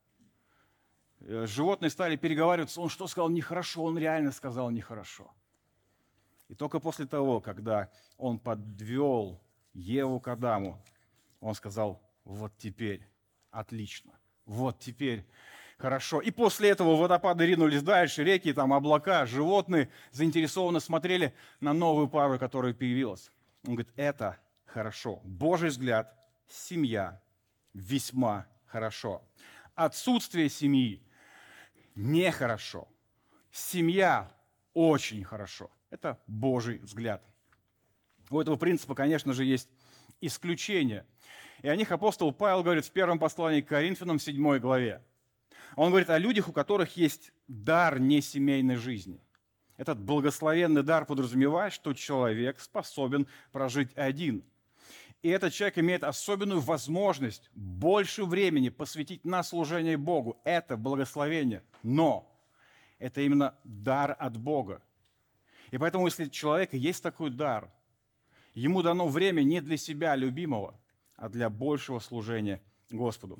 Э, 1.19 1.45
животные 1.45 1.91
стали 1.91 2.15
переговариваться. 2.15 2.81
Он 2.81 2.89
что 2.89 3.05
сказал 3.05 3.29
нехорошо? 3.29 3.83
Он 3.83 3.95
реально 3.95 4.31
сказал 4.31 4.71
нехорошо. 4.71 5.31
И 6.47 6.55
только 6.55 6.79
после 6.79 7.05
того, 7.05 7.41
когда 7.41 7.91
он 8.17 8.39
подвел 8.39 9.39
Еву 9.73 10.19
к 10.19 10.29
Адаму, 10.29 10.83
он 11.39 11.53
сказал, 11.53 12.01
вот 12.23 12.57
теперь 12.57 13.07
отлично, 13.51 14.13
вот 14.47 14.79
теперь 14.79 15.27
Хорошо. 15.81 16.21
И 16.21 16.29
после 16.29 16.69
этого 16.69 16.95
водопады 16.95 17.43
ринулись 17.43 17.81
дальше, 17.81 18.23
реки, 18.23 18.53
там 18.53 18.71
облака, 18.71 19.25
животные 19.25 19.89
заинтересованно 20.11 20.79
смотрели 20.79 21.33
на 21.59 21.73
новую 21.73 22.07
пару, 22.07 22.37
которая 22.37 22.75
появилась. 22.75 23.31
Он 23.65 23.73
говорит, 23.73 23.91
это 23.95 24.37
хорошо. 24.67 25.21
Божий 25.23 25.69
взгляд, 25.69 26.15
семья 26.47 27.19
весьма 27.73 28.45
хорошо. 28.67 29.23
Отсутствие 29.73 30.49
семьи 30.49 31.01
нехорошо. 31.95 32.87
Семья 33.51 34.31
очень 34.75 35.23
хорошо. 35.23 35.71
Это 35.89 36.19
Божий 36.27 36.77
взгляд. 36.77 37.23
У 38.29 38.39
этого 38.39 38.55
принципа, 38.55 38.93
конечно 38.93 39.33
же, 39.33 39.45
есть 39.45 39.67
исключения. 40.21 41.07
И 41.63 41.67
о 41.67 41.75
них 41.75 41.91
апостол 41.91 42.31
Павел 42.31 42.61
говорит 42.61 42.85
в 42.85 42.91
первом 42.91 43.17
послании 43.17 43.61
к 43.61 43.67
Коринфянам, 43.67 44.19
7 44.19 44.59
главе. 44.59 45.01
Он 45.75 45.89
говорит 45.89 46.09
о 46.09 46.17
людях, 46.17 46.49
у 46.49 46.51
которых 46.51 46.97
есть 46.97 47.31
дар 47.47 47.99
несемейной 47.99 48.75
жизни. 48.75 49.19
Этот 49.77 49.99
благословенный 49.99 50.83
дар 50.83 51.05
подразумевает, 51.05 51.73
что 51.73 51.93
человек 51.93 52.59
способен 52.59 53.27
прожить 53.51 53.89
один. 53.95 54.43
И 55.21 55.29
этот 55.29 55.53
человек 55.53 55.77
имеет 55.77 56.03
особенную 56.03 56.59
возможность 56.59 57.49
больше 57.53 58.25
времени 58.25 58.69
посвятить 58.69 59.23
на 59.23 59.43
служение 59.43 59.97
Богу. 59.97 60.39
Это 60.43 60.77
благословение. 60.77 61.63
Но 61.83 62.31
это 62.99 63.21
именно 63.21 63.55
дар 63.63 64.15
от 64.19 64.37
Бога. 64.37 64.81
И 65.71 65.77
поэтому, 65.77 66.05
если 66.05 66.25
у 66.25 66.29
человека 66.29 66.75
есть 66.75 67.01
такой 67.01 67.29
дар, 67.29 67.71
ему 68.53 68.81
дано 68.81 69.07
время 69.07 69.41
не 69.41 69.61
для 69.61 69.77
себя 69.77 70.15
любимого, 70.15 70.75
а 71.15 71.29
для 71.29 71.49
большего 71.49 71.99
служения 71.99 72.61
Господу. 72.89 73.39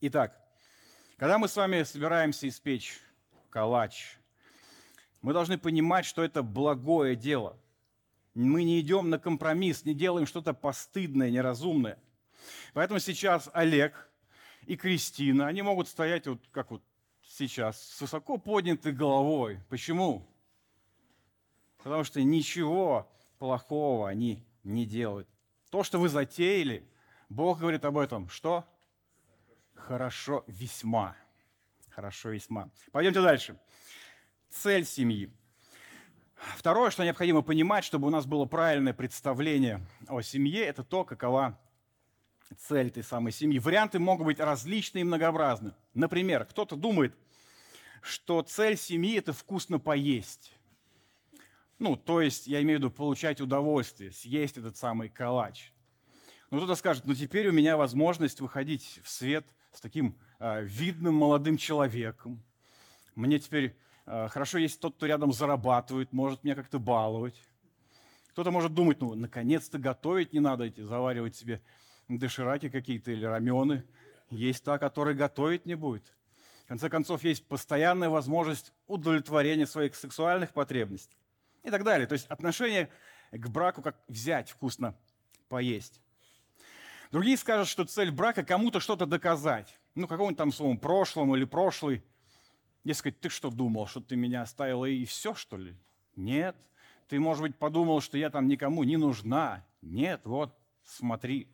Итак, 0.00 0.38
когда 1.20 1.36
мы 1.36 1.48
с 1.48 1.56
вами 1.56 1.82
собираемся 1.82 2.48
испечь 2.48 2.98
калач, 3.50 4.16
мы 5.20 5.34
должны 5.34 5.58
понимать, 5.58 6.06
что 6.06 6.24
это 6.24 6.42
благое 6.42 7.14
дело. 7.14 7.58
Мы 8.32 8.64
не 8.64 8.80
идем 8.80 9.10
на 9.10 9.18
компромисс, 9.18 9.84
не 9.84 9.92
делаем 9.92 10.26
что-то 10.26 10.54
постыдное, 10.54 11.28
неразумное. 11.30 11.98
Поэтому 12.72 13.00
сейчас 13.00 13.50
Олег 13.52 14.08
и 14.62 14.76
Кристина, 14.76 15.46
они 15.46 15.60
могут 15.60 15.88
стоять 15.88 16.26
вот 16.26 16.40
как 16.52 16.70
вот 16.70 16.82
сейчас, 17.22 17.78
с 17.82 18.00
высоко 18.00 18.38
поднятой 18.38 18.92
головой. 18.92 19.60
Почему? 19.68 20.26
Потому 21.82 22.02
что 22.02 22.22
ничего 22.22 23.12
плохого 23.38 24.08
они 24.08 24.42
не 24.64 24.86
делают. 24.86 25.28
То, 25.68 25.84
что 25.84 25.98
вы 25.98 26.08
затеяли, 26.08 26.82
Бог 27.28 27.58
говорит 27.58 27.84
об 27.84 27.98
этом. 27.98 28.30
Что? 28.30 28.64
Хорошо 29.86 30.44
весьма. 30.46 31.16
Хорошо 31.90 32.30
весьма. 32.30 32.70
Пойдемте 32.92 33.20
дальше. 33.20 33.58
Цель 34.50 34.84
семьи. 34.84 35.30
Второе, 36.56 36.90
что 36.90 37.04
необходимо 37.04 37.42
понимать, 37.42 37.84
чтобы 37.84 38.06
у 38.06 38.10
нас 38.10 38.26
было 38.26 38.46
правильное 38.46 38.94
представление 38.94 39.86
о 40.08 40.22
семье, 40.22 40.64
это 40.64 40.82
то, 40.82 41.04
какова 41.04 41.60
цель 42.56 42.88
этой 42.88 43.02
самой 43.02 43.32
семьи. 43.32 43.58
Варианты 43.58 43.98
могут 43.98 44.26
быть 44.26 44.40
различные 44.40 45.02
и 45.02 45.04
многообразны. 45.04 45.74
Например, 45.92 46.44
кто-то 46.44 46.76
думает, 46.76 47.14
что 48.00 48.42
цель 48.42 48.76
семьи– 48.76 49.16
это 49.18 49.32
вкусно 49.32 49.78
поесть. 49.78 50.54
Ну, 51.78 51.96
то 51.96 52.20
есть, 52.20 52.46
я 52.46 52.62
имею 52.62 52.78
в 52.78 52.82
виду 52.82 52.90
получать 52.90 53.40
удовольствие, 53.40 54.12
съесть 54.12 54.56
этот 54.56 54.76
самый 54.76 55.08
калач. 55.08 55.72
Но 56.50 56.58
кто-то 56.58 56.74
скажет, 56.74 57.04
ну 57.04 57.14
теперь 57.14 57.48
у 57.48 57.52
меня 57.52 57.76
возможность 57.76 58.40
выходить 58.40 59.00
в 59.02 59.10
свет– 59.10 59.46
с 59.72 59.80
таким 59.80 60.16
э, 60.38 60.62
видным 60.64 61.14
молодым 61.14 61.56
человеком. 61.56 62.42
Мне 63.14 63.38
теперь 63.38 63.76
э, 64.06 64.28
хорошо 64.28 64.58
есть 64.58 64.80
тот, 64.80 64.96
кто 64.96 65.06
рядом 65.06 65.32
зарабатывает, 65.32 66.12
может 66.12 66.44
меня 66.44 66.54
как-то 66.54 66.78
баловать. 66.78 67.40
Кто-то 68.30 68.50
может 68.50 68.74
думать, 68.74 69.00
ну, 69.00 69.14
наконец-то 69.14 69.78
готовить 69.78 70.32
не 70.32 70.40
надо 70.40 70.64
эти, 70.64 70.80
заваривать 70.80 71.36
себе 71.36 71.60
дошираки 72.08 72.68
какие-то 72.68 73.10
или 73.10 73.24
рамены. 73.24 73.84
Есть 74.30 74.64
та, 74.64 74.78
которая 74.78 75.14
готовить 75.14 75.66
не 75.66 75.74
будет. 75.74 76.12
В 76.64 76.68
конце 76.68 76.88
концов, 76.88 77.24
есть 77.24 77.46
постоянная 77.46 78.08
возможность 78.08 78.72
удовлетворения 78.86 79.66
своих 79.66 79.96
сексуальных 79.96 80.52
потребностей 80.52 81.16
и 81.64 81.70
так 81.70 81.82
далее. 81.82 82.06
То 82.06 82.12
есть 82.12 82.26
отношение 82.28 82.88
к 83.32 83.48
браку 83.48 83.82
как 83.82 83.96
взять 84.08 84.50
вкусно 84.50 84.94
поесть. 85.48 86.00
Другие 87.10 87.36
скажут, 87.36 87.68
что 87.68 87.84
цель 87.84 88.12
брака 88.12 88.44
кому-то 88.44 88.78
что-то 88.78 89.04
доказать. 89.04 89.76
Ну, 89.96 90.06
какому-нибудь 90.06 90.38
там 90.38 90.52
своему 90.52 90.78
прошлому 90.78 91.36
или 91.36 91.44
прошлый. 91.44 92.04
Дескать, 92.84 93.20
ты 93.20 93.28
что 93.28 93.50
думал, 93.50 93.86
что 93.86 94.00
ты 94.00 94.16
меня 94.16 94.42
оставила 94.42 94.84
и 94.84 95.04
все, 95.04 95.34
что 95.34 95.56
ли? 95.56 95.76
Нет. 96.14 96.56
Ты, 97.08 97.18
может 97.18 97.42
быть, 97.42 97.56
подумал, 97.56 98.00
что 98.00 98.16
я 98.16 98.30
там 98.30 98.46
никому 98.46 98.84
не 98.84 98.96
нужна. 98.96 99.66
Нет, 99.82 100.20
вот, 100.24 100.56
смотри. 100.84 101.48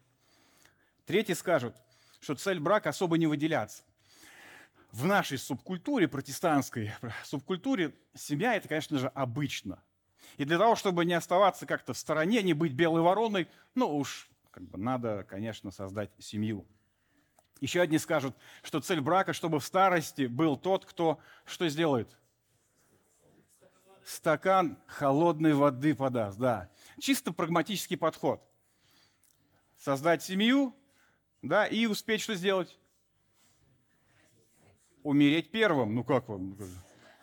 Третьи 1.06 1.32
скажут, 1.32 1.74
что 2.20 2.34
цель 2.34 2.60
брака 2.60 2.90
особо 2.90 3.16
не 3.16 3.26
выделяться. 3.26 3.82
В 4.92 5.06
нашей 5.06 5.38
субкультуре, 5.38 6.06
протестантской 6.06 6.92
субкультуре, 7.24 7.94
семья– 8.14 8.54
это, 8.56 8.68
конечно 8.68 8.98
же, 8.98 9.08
обычно. 9.08 9.82
И 10.36 10.44
для 10.44 10.58
того, 10.58 10.76
чтобы 10.76 11.04
не 11.06 11.14
оставаться 11.14 11.64
как-то 11.64 11.94
в 11.94 11.98
стороне, 11.98 12.42
не 12.42 12.52
быть 12.52 12.72
белой 12.72 13.00
вороной, 13.00 13.48
ну 13.74 13.96
уж 13.96 14.28
как 14.56 14.64
бы 14.70 14.78
надо, 14.78 15.22
конечно, 15.28 15.70
создать 15.70 16.10
семью. 16.18 16.66
Еще 17.60 17.82
одни 17.82 17.98
скажут, 17.98 18.34
что 18.62 18.80
цель 18.80 19.02
брака, 19.02 19.34
чтобы 19.34 19.60
в 19.60 19.64
старости 19.64 20.24
был 20.24 20.56
тот, 20.56 20.86
кто 20.86 21.20
что 21.44 21.68
сделает? 21.68 22.08
Стакан 24.02 24.78
холодной 24.86 25.52
воды 25.52 25.94
подаст, 25.94 26.38
да. 26.38 26.70
Чисто 26.98 27.34
прагматический 27.34 27.98
подход. 27.98 28.42
Создать 29.76 30.22
семью, 30.22 30.74
да, 31.42 31.66
и 31.66 31.84
успеть 31.84 32.22
что 32.22 32.34
сделать? 32.34 32.78
Умереть 35.02 35.50
первым. 35.50 35.94
Ну 35.94 36.02
как 36.02 36.30
вам? 36.30 36.56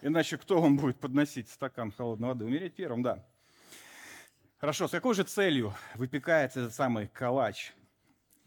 Иначе 0.03 0.37
кто 0.37 0.61
вам 0.61 0.77
будет 0.77 0.99
подносить 0.99 1.49
стакан 1.49 1.91
холодной 1.91 2.27
воды? 2.27 2.45
Умереть 2.45 2.75
первым, 2.75 3.01
да. 3.01 3.25
Хорошо, 4.63 4.87
с 4.87 4.91
какой 4.91 5.13
же 5.13 5.23
целью 5.23 5.73
выпекается 5.95 6.61
этот 6.61 6.73
самый 6.73 7.09
калач? 7.09 7.73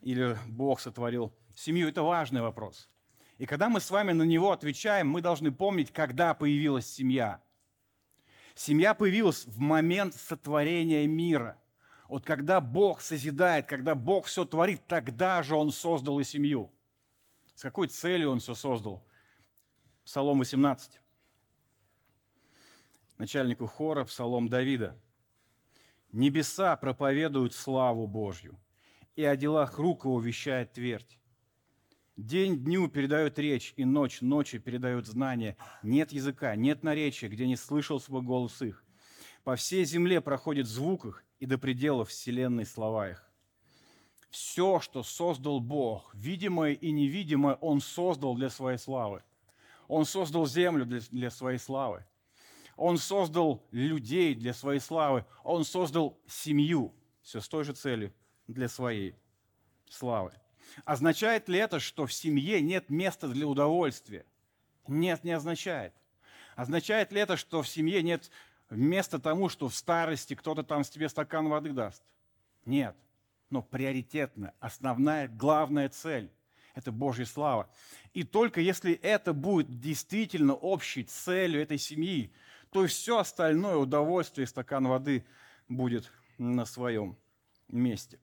Или 0.01 0.35
Бог 0.47 0.81
сотворил 0.81 1.31
семью? 1.55 1.89
Это 1.89 2.03
важный 2.03 2.41
вопрос. 2.41 2.89
И 3.37 3.45
когда 3.45 3.69
мы 3.69 3.81
с 3.81 3.91
вами 3.91 4.13
на 4.13 4.23
него 4.23 4.51
отвечаем, 4.51 5.11
мы 5.11 5.21
должны 5.21 5.53
помнить, 5.53 5.93
когда 5.93 6.33
появилась 6.33 6.87
семья. 6.87 7.43
Семья 8.55 8.95
появилась 8.95 9.45
в 9.45 9.59
момент 9.59 10.15
сотворения 10.15 11.07
мира. 11.07 11.59
Вот 12.09 12.25
когда 12.25 12.63
Бог 12.63 13.03
созидает, 13.03 13.67
когда 13.67 13.95
Бог 13.95 14.25
все 14.25 14.47
творит, 14.47 14.87
тогда 14.87 15.43
же 15.43 15.55
Он 15.55 15.71
создал 15.71 16.19
и 16.19 16.25
семью. 16.25 16.73
С 17.55 17.61
какой 17.61 17.89
целью 17.89 18.31
Он 18.31 18.41
все 18.41 18.55
создал? 18.55 19.07
Псалом 20.03 20.39
18. 20.39 20.99
Начальнику 23.19 23.67
хора, 23.67 24.05
Псалом 24.05 24.49
Давида– 24.49 24.99
Небеса 26.17 26.75
проповедуют 26.77 27.53
славу 27.53 28.07
Божью, 28.07 28.59
и 29.17 29.25
о 29.25 29.37
делах 29.37 29.79
рук 29.79 30.07
его 30.07 30.19
вещает 30.19 30.73
твердь. 30.73 31.21
День 32.17 32.65
дню 32.65 32.89
передает 32.89 33.39
речь, 33.39 33.75
и 33.77 33.85
ночь 33.85 34.23
ночи 34.23 34.57
передает 34.57 35.07
знания. 35.07 35.59
Нет 35.83 36.13
языка, 36.13 36.57
нет 36.57 36.83
наречия, 36.83 37.29
где 37.29 37.47
не 37.47 37.55
слышал 37.55 38.01
свой 38.01 38.23
голос 38.23 38.63
их. 38.63 38.83
По 39.45 39.57
всей 39.57 39.85
земле 39.85 40.23
проходит 40.23 40.67
звук 40.67 41.05
их, 41.05 41.23
и 41.39 41.45
до 41.45 41.59
пределов 41.59 42.09
вселенной 42.09 42.65
слова 42.65 43.11
их. 43.11 43.31
Все, 44.31 44.81
что 44.81 45.03
создал 45.03 45.61
Бог, 45.61 46.15
видимое 46.15 46.73
и 46.73 46.93
невидимое, 46.93 47.57
Он 47.57 47.83
создал 47.83 48.35
для 48.37 48.49
своей 48.49 48.79
славы. 48.79 49.23
Он 49.87 50.07
создал 50.07 50.47
землю 50.47 50.87
для 50.87 51.31
своей 51.31 51.59
славы. 51.59 52.07
Он 52.77 52.99
создал 52.99 53.67
людей 53.71 54.35
для 54.35 54.53
своей 54.53 54.81
славы. 54.81 55.25
Он 55.43 55.65
создал 55.65 56.19
семью, 56.29 56.95
все 57.23 57.41
с 57.41 57.49
той 57.49 57.65
же 57.65 57.73
целью, 57.73 58.13
для 58.47 58.69
своей 58.69 59.15
славы. 59.89 60.33
Означает 60.85 61.49
ли 61.49 61.59
это, 61.59 61.81
что 61.81 62.07
в 62.07 62.13
семье 62.13 62.61
нет 62.61 62.91
места 62.91 63.29
для 63.29 63.47
удовольствия? 63.47 64.27
Нет, 64.87 65.25
не 65.25 65.33
означает. 65.33 65.95
Означает 66.55 67.13
ли 67.13 67.21
это, 67.21 67.37
что 67.37 67.63
в 67.63 67.69
семье 67.69 68.03
нет 68.03 68.31
места 68.71 69.19
тому, 69.19 69.49
что 69.49 69.69
в 69.69 69.75
старости 69.75 70.35
кто-то 70.35 70.63
там 70.63 70.83
тебе 70.83 71.09
стакан 71.09 71.49
воды 71.49 71.73
даст? 71.73 72.03
Нет. 72.65 72.97
Но 73.49 73.63
приоритетно, 73.63 74.53
основная, 74.59 75.29
главная 75.29 75.89
цель– 75.89 76.31
это 76.75 76.91
Божья 76.93 77.25
слава. 77.25 77.71
И 78.13 78.25
только 78.25 78.61
если 78.61 78.95
это 78.95 79.33
будет 79.33 79.81
действительно 79.81 80.55
общей 80.55 81.05
целью 81.05 81.63
этой 81.63 81.79
семьи, 81.79 82.33
то 82.71 82.87
все 82.87 83.19
остальное 83.19 83.77
удовольствие, 83.77 84.47
стакан 84.47 84.87
воды 84.87 85.25
будет 85.69 86.11
на 86.39 86.65
своем 86.65 87.17
месте. 87.69 88.19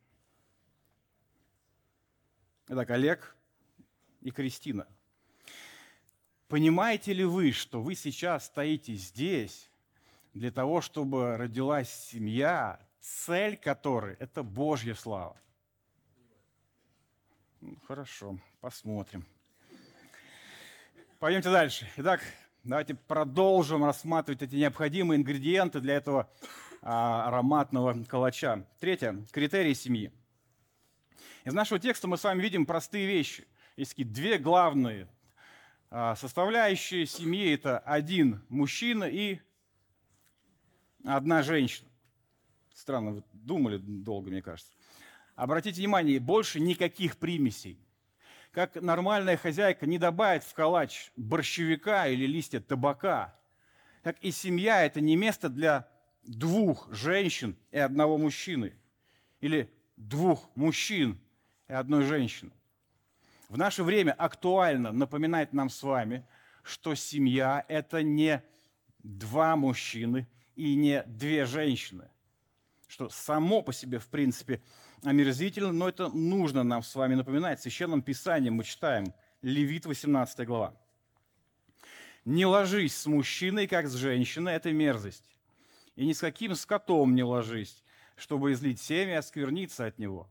Итак, 2.68 2.92
Олег 2.92 3.36
и 4.22 4.32
Кристина. 4.32 4.88
Понимаете 6.48 7.14
ли 7.14 7.26
вы, 7.26 7.52
что 7.52 7.82
вы 7.82 7.96
сейчас 7.96 8.46
стоите 8.46 8.94
здесь 8.94 9.70
для 10.34 10.52
того, 10.52 10.82
чтобы 10.82 11.36
родилась 11.36 11.90
семья, 11.90 12.80
цель 13.00 13.58
которой– 13.58 14.16
это 14.20 14.44
Божья 14.44 14.94
слава? 14.94 15.36
Ну, 17.60 17.76
хорошо, 17.88 18.38
посмотрим. 18.62 19.26
Пойдемте 21.20 21.50
дальше. 21.50 21.90
Итак, 21.98 22.22
давайте 22.64 22.96
продолжим 22.96 23.84
рассматривать 23.84 24.42
эти 24.42 24.56
необходимые 24.56 25.20
ингредиенты 25.20 25.82
для 25.82 25.96
этого 25.96 26.30
а, 26.82 27.28
ароматного 27.28 28.04
калача. 28.06 28.66
Третье– 28.80 29.26
критерии 29.32 29.74
семьи. 29.74 30.12
Из 31.44 31.54
нашего 31.54 31.80
текста 31.80 32.08
мы 32.08 32.18
с 32.18 32.24
вами 32.24 32.42
видим 32.42 32.66
простые 32.66 33.06
вещи. 33.06 33.46
Есть 33.76 33.92
такие 33.92 34.08
две 34.08 34.38
главные 34.38 35.10
а, 35.90 36.16
составляющие 36.16 37.06
семьи. 37.06 37.54
Это 37.54 37.80
один 37.80 38.42
мужчина 38.48 39.04
и 39.04 39.40
одна 41.04 41.44
женщина. 41.44 41.90
Странно, 42.74 43.12
вы 43.12 43.24
думали 43.34 43.78
долго, 43.78 44.30
мне 44.30 44.42
кажется. 44.42 44.72
Обратите 45.36 45.82
внимание, 45.82 46.20
больше 46.20 46.60
никаких 46.60 47.18
примесей. 47.18 47.83
Как 48.54 48.76
нормальная 48.76 49.36
хозяйка 49.36 49.88
не 49.88 49.98
добавит 49.98 50.44
в 50.44 50.54
калач 50.54 51.12
борщевика 51.16 52.08
или 52.08 52.28
листья 52.28 52.60
табака, 52.60 53.36
так 54.04 54.16
и 54.22 54.30
семья– 54.30 54.86
это 54.86 55.02
не 55.02 55.16
место 55.16 55.50
для 55.50 55.90
двух 56.22 56.88
женщин 56.94 57.58
и 57.72 57.80
одного 57.80 58.20
мужчины. 58.20 58.78
Или 59.42 59.74
двух 59.98 60.56
мужчин 60.56 61.20
и 61.68 61.74
одной 61.74 62.04
женщины. 62.04 62.52
В 63.50 63.58
наше 63.58 63.84
время 63.84 64.12
актуально 64.12 64.92
напоминать 64.92 65.52
нам 65.52 65.72
с 65.72 65.82
вами, 65.82 66.24
что 66.62 66.94
семья– 66.94 67.66
это 67.68 68.04
не 68.04 68.44
два 69.00 69.56
мужчины 69.56 70.28
и 70.56 70.76
не 70.76 71.02
две 71.08 71.46
женщины. 71.46 72.08
Что 72.88 73.10
само 73.10 73.64
по 73.64 73.74
себе, 73.74 73.98
в 73.98 74.08
принципе, 74.10 74.62
омерзительно, 75.04 75.72
но 75.72 75.90
это 75.90 76.10
нужно 76.10 76.64
нам 76.64 76.84
с 76.84 76.96
вами 76.96 77.16
напоминать. 77.16 77.60
В 77.60 77.64
Священном 77.64 78.02
Писании 78.02 78.50
мы 78.50 78.64
читаем 78.64 79.14
Левит, 79.42 79.86
18 79.86 80.46
глава. 80.48 80.76
«Не 82.26 82.46
ложись 82.46 82.96
с 82.96 83.06
мужчиной, 83.06 83.68
как 83.68 83.88
с 83.88 83.94
женщиной, 83.94 84.54
это 84.54 84.72
мерзость. 84.72 85.36
И 85.96 86.06
ни 86.06 86.14
с 86.14 86.20
каким 86.20 86.56
скотом 86.56 87.16
не 87.16 87.24
ложись, 87.24 87.84
чтобы 88.16 88.54
излить 88.54 88.80
семя 88.80 89.14
и 89.14 89.18
оскверниться 89.18 89.86
от 89.86 90.00
него. 90.00 90.30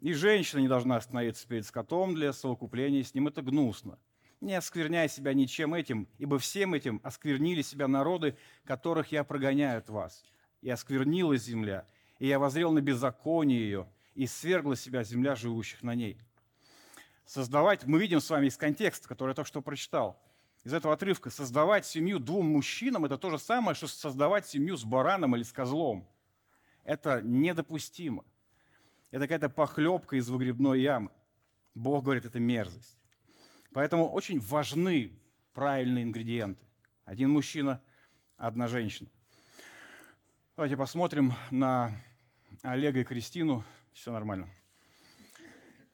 И 0.00 0.12
женщина 0.12 0.60
не 0.60 0.68
должна 0.68 0.96
остановиться 0.96 1.46
перед 1.46 1.66
скотом 1.66 2.14
для 2.14 2.32
совокупления 2.32 3.02
с 3.02 3.14
ним. 3.14 3.28
Это 3.28 3.42
гнусно. 3.42 3.98
Не 4.40 4.54
оскверняй 4.54 5.08
себя 5.08 5.32
ничем 5.32 5.74
этим, 5.74 6.08
ибо 6.18 6.38
всем 6.38 6.74
этим 6.74 7.00
осквернили 7.02 7.62
себя 7.62 7.88
народы, 7.88 8.36
которых 8.64 9.12
я 9.12 9.24
прогоняю 9.24 9.78
от 9.78 9.88
вас. 9.88 10.24
И 10.60 10.68
осквернилась 10.68 11.42
земля, 11.42 11.86
и 12.18 12.26
я 12.26 12.38
возрел 12.38 12.72
на 12.72 12.80
беззаконие 12.80 13.60
ее, 13.60 13.88
и 14.14 14.26
свергла 14.26 14.76
себя 14.76 15.02
земля 15.02 15.34
живущих 15.34 15.82
на 15.82 15.94
ней. 15.94 16.18
Создавать, 17.24 17.84
мы 17.84 17.98
видим 17.98 18.20
с 18.20 18.30
вами 18.30 18.46
из 18.46 18.56
контекста, 18.56 19.08
который 19.08 19.30
я 19.30 19.34
только 19.34 19.48
что 19.48 19.60
прочитал, 19.60 20.20
из 20.66 20.72
этого 20.72 20.94
отрывка, 20.94 21.30
создавать 21.30 21.86
семью 21.86 22.18
двум 22.18 22.46
мужчинам– 22.46 23.04
это 23.06 23.16
то 23.18 23.30
же 23.30 23.38
самое, 23.38 23.76
что 23.76 23.86
создавать 23.86 24.48
семью 24.48 24.76
с 24.76 24.84
бараном 24.84 25.36
или 25.36 25.44
с 25.44 25.52
козлом. 25.52 26.08
Это 26.82 27.22
недопустимо. 27.22 28.24
Это 29.12 29.24
какая-то 29.26 29.48
похлебка 29.48 30.16
из 30.16 30.28
выгребной 30.28 30.80
ямы. 30.80 31.12
Бог 31.76 32.02
говорит, 32.02 32.24
это 32.24 32.40
мерзость. 32.40 32.98
Поэтому 33.72 34.10
очень 34.10 34.40
важны 34.40 35.12
правильные 35.54 36.02
ингредиенты. 36.02 36.66
Один 37.04 37.30
мужчина, 37.30 37.80
одна 38.36 38.66
женщина. 38.66 39.08
Давайте 40.56 40.76
посмотрим 40.76 41.32
на 41.52 41.92
Олега 42.66 43.00
и 43.00 43.04
Кристину. 43.04 43.64
Все 43.92 44.10
нормально. 44.10 44.48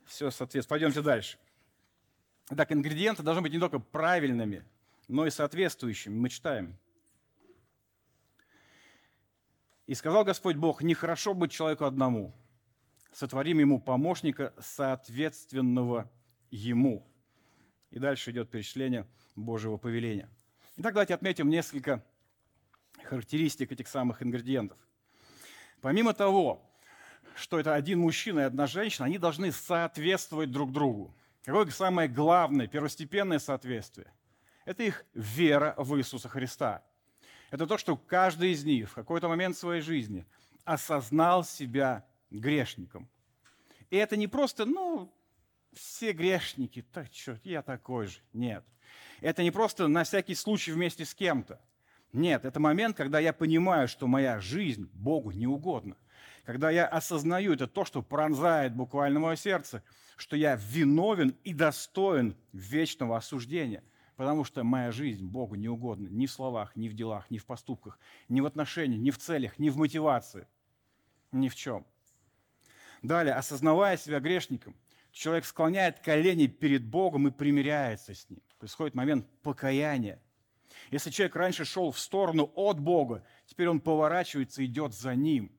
Все 0.07 0.31
соответствует. 0.31 0.69
Пойдемте 0.69 1.03
дальше. 1.03 1.39
Итак, 2.51 2.73
ингредиенты 2.73 3.23
должны 3.23 3.43
быть 3.43 3.53
не 3.53 3.59
только 3.59 3.79
правильными, 3.79 4.65
но 5.07 5.27
и 5.27 5.31
соответствующими. 5.31 6.15
Мы 6.15 6.29
читаем. 6.31 6.79
«И 9.87 9.95
сказал 9.95 10.25
Господь 10.25 10.57
Бог, 10.57 10.83
нехорошо 10.83 11.35
быть 11.35 11.53
человеку 11.53 11.85
одному, 11.85 12.35
сотворим 13.13 13.59
ему 13.59 13.79
помощника, 13.81 14.55
соответственного 14.59 16.11
ему». 16.51 17.07
И 17.91 17.99
дальше 17.99 18.31
идет 18.31 18.51
перечисление 18.51 19.07
Божьего 19.37 19.77
повеления. 19.77 20.31
Итак, 20.77 20.95
давайте 20.95 21.15
отметим 21.15 21.51
несколько 21.51 22.03
характеристик 23.05 23.73
этих 23.73 23.89
самых 23.89 24.23
ингредиентов. 24.23 24.79
Помимо 25.83 26.15
того, 26.15 26.65
что 27.35 27.59
это 27.59 27.75
один 27.75 27.99
мужчина 27.99 28.41
и 28.41 28.45
одна 28.45 28.67
женщина, 28.69 29.07
они 29.07 29.19
должны 29.19 29.51
соответствовать 29.51 30.51
друг 30.51 30.73
другу. 30.73 31.15
Какое 31.45 31.67
самое 31.71 32.09
главное, 32.09 32.69
первостепенное 32.69 33.41
соответствие? 33.41 34.13
Это 34.65 34.85
их 34.85 35.05
вера 35.13 35.75
в 35.77 35.99
Иисуса 35.99 36.29
Христа. 36.29 36.85
Это 37.51 37.67
то, 37.67 37.77
что 37.79 37.97
каждый 37.97 38.53
из 38.53 38.65
них 38.65 38.91
в 38.91 38.95
какой-то 38.95 39.29
момент 39.29 39.57
своей 39.57 39.83
жизни 39.83 40.25
осознал 40.65 41.43
себя 41.43 42.07
грешником. 42.31 43.09
И 43.91 43.97
это 43.97 44.17
не 44.17 44.29
просто, 44.29 44.65
ну, 44.65 45.13
все 45.73 46.13
грешники, 46.13 46.83
так 46.93 47.13
что, 47.13 47.41
я 47.43 47.61
такой 47.61 48.07
же. 48.07 48.21
Нет. 48.33 48.65
Это 49.21 49.43
не 49.43 49.51
просто 49.51 49.89
на 49.89 50.05
всякий 50.05 50.37
случай 50.37 50.71
вместе 50.71 51.05
с 51.05 51.13
кем-то. 51.13 51.61
Нет, 52.13 52.45
это 52.45 52.61
момент, 52.61 52.97
когда 52.97 53.19
я 53.19 53.33
понимаю, 53.33 53.89
что 53.89 54.07
моя 54.07 54.39
жизнь 54.39 54.91
Богу 54.93 55.31
не 55.31 55.47
угодна. 55.47 55.97
Когда 56.45 56.71
я 56.71 56.87
осознаю, 56.87 57.55
это 57.55 57.67
то, 57.67 57.85
что 57.85 58.03
пронзает 58.03 58.75
буквально 58.75 59.21
мое 59.21 59.37
сердце, 59.37 59.83
что 60.17 60.37
я 60.37 60.57
виновен 60.57 61.35
и 61.45 61.55
достоин 61.55 62.37
вечного 62.53 63.17
осуждения, 63.17 63.83
потому 64.17 64.45
что 64.45 64.63
моя 64.63 64.93
жизнь 64.93 65.25
Богу 65.25 65.55
не 65.55 65.69
угодна 65.69 66.09
ни 66.09 66.27
в 66.27 66.33
словах, 66.33 66.77
ни 66.77 66.89
в 66.89 66.95
делах, 66.95 67.31
ни 67.31 67.39
в 67.39 67.47
поступках, 67.47 67.99
ни 68.29 68.41
в 68.41 68.47
отношениях, 68.47 69.01
ни 69.01 69.11
в 69.11 69.19
целях, 69.19 69.59
ни 69.59 69.71
в 69.71 69.77
мотивации, 69.79 70.47
ни 71.31 71.49
в 71.49 71.55
чем. 71.55 71.87
Далее, 73.03 73.35
осознавая 73.35 73.97
себя 73.97 74.21
грешником, 74.21 74.77
человек 75.13 75.45
склоняет 75.45 76.01
колени 76.01 76.47
перед 76.47 76.85
Богом 76.85 77.29
и 77.29 77.31
примиряется 77.31 78.15
с 78.15 78.29
Ним. 78.29 78.43
Происходит 78.59 78.95
момент 78.95 79.27
покаяния. 79.43 80.21
Если 80.93 81.11
человек 81.11 81.35
раньше 81.35 81.65
шел 81.65 81.91
в 81.91 81.99
сторону 81.99 82.53
от 82.55 82.79
Бога, 82.79 83.25
теперь 83.47 83.69
он 83.69 83.81
поворачивается 83.81 84.63
и 84.63 84.67
идет 84.67 84.95
за 84.95 85.17
Ним. 85.17 85.51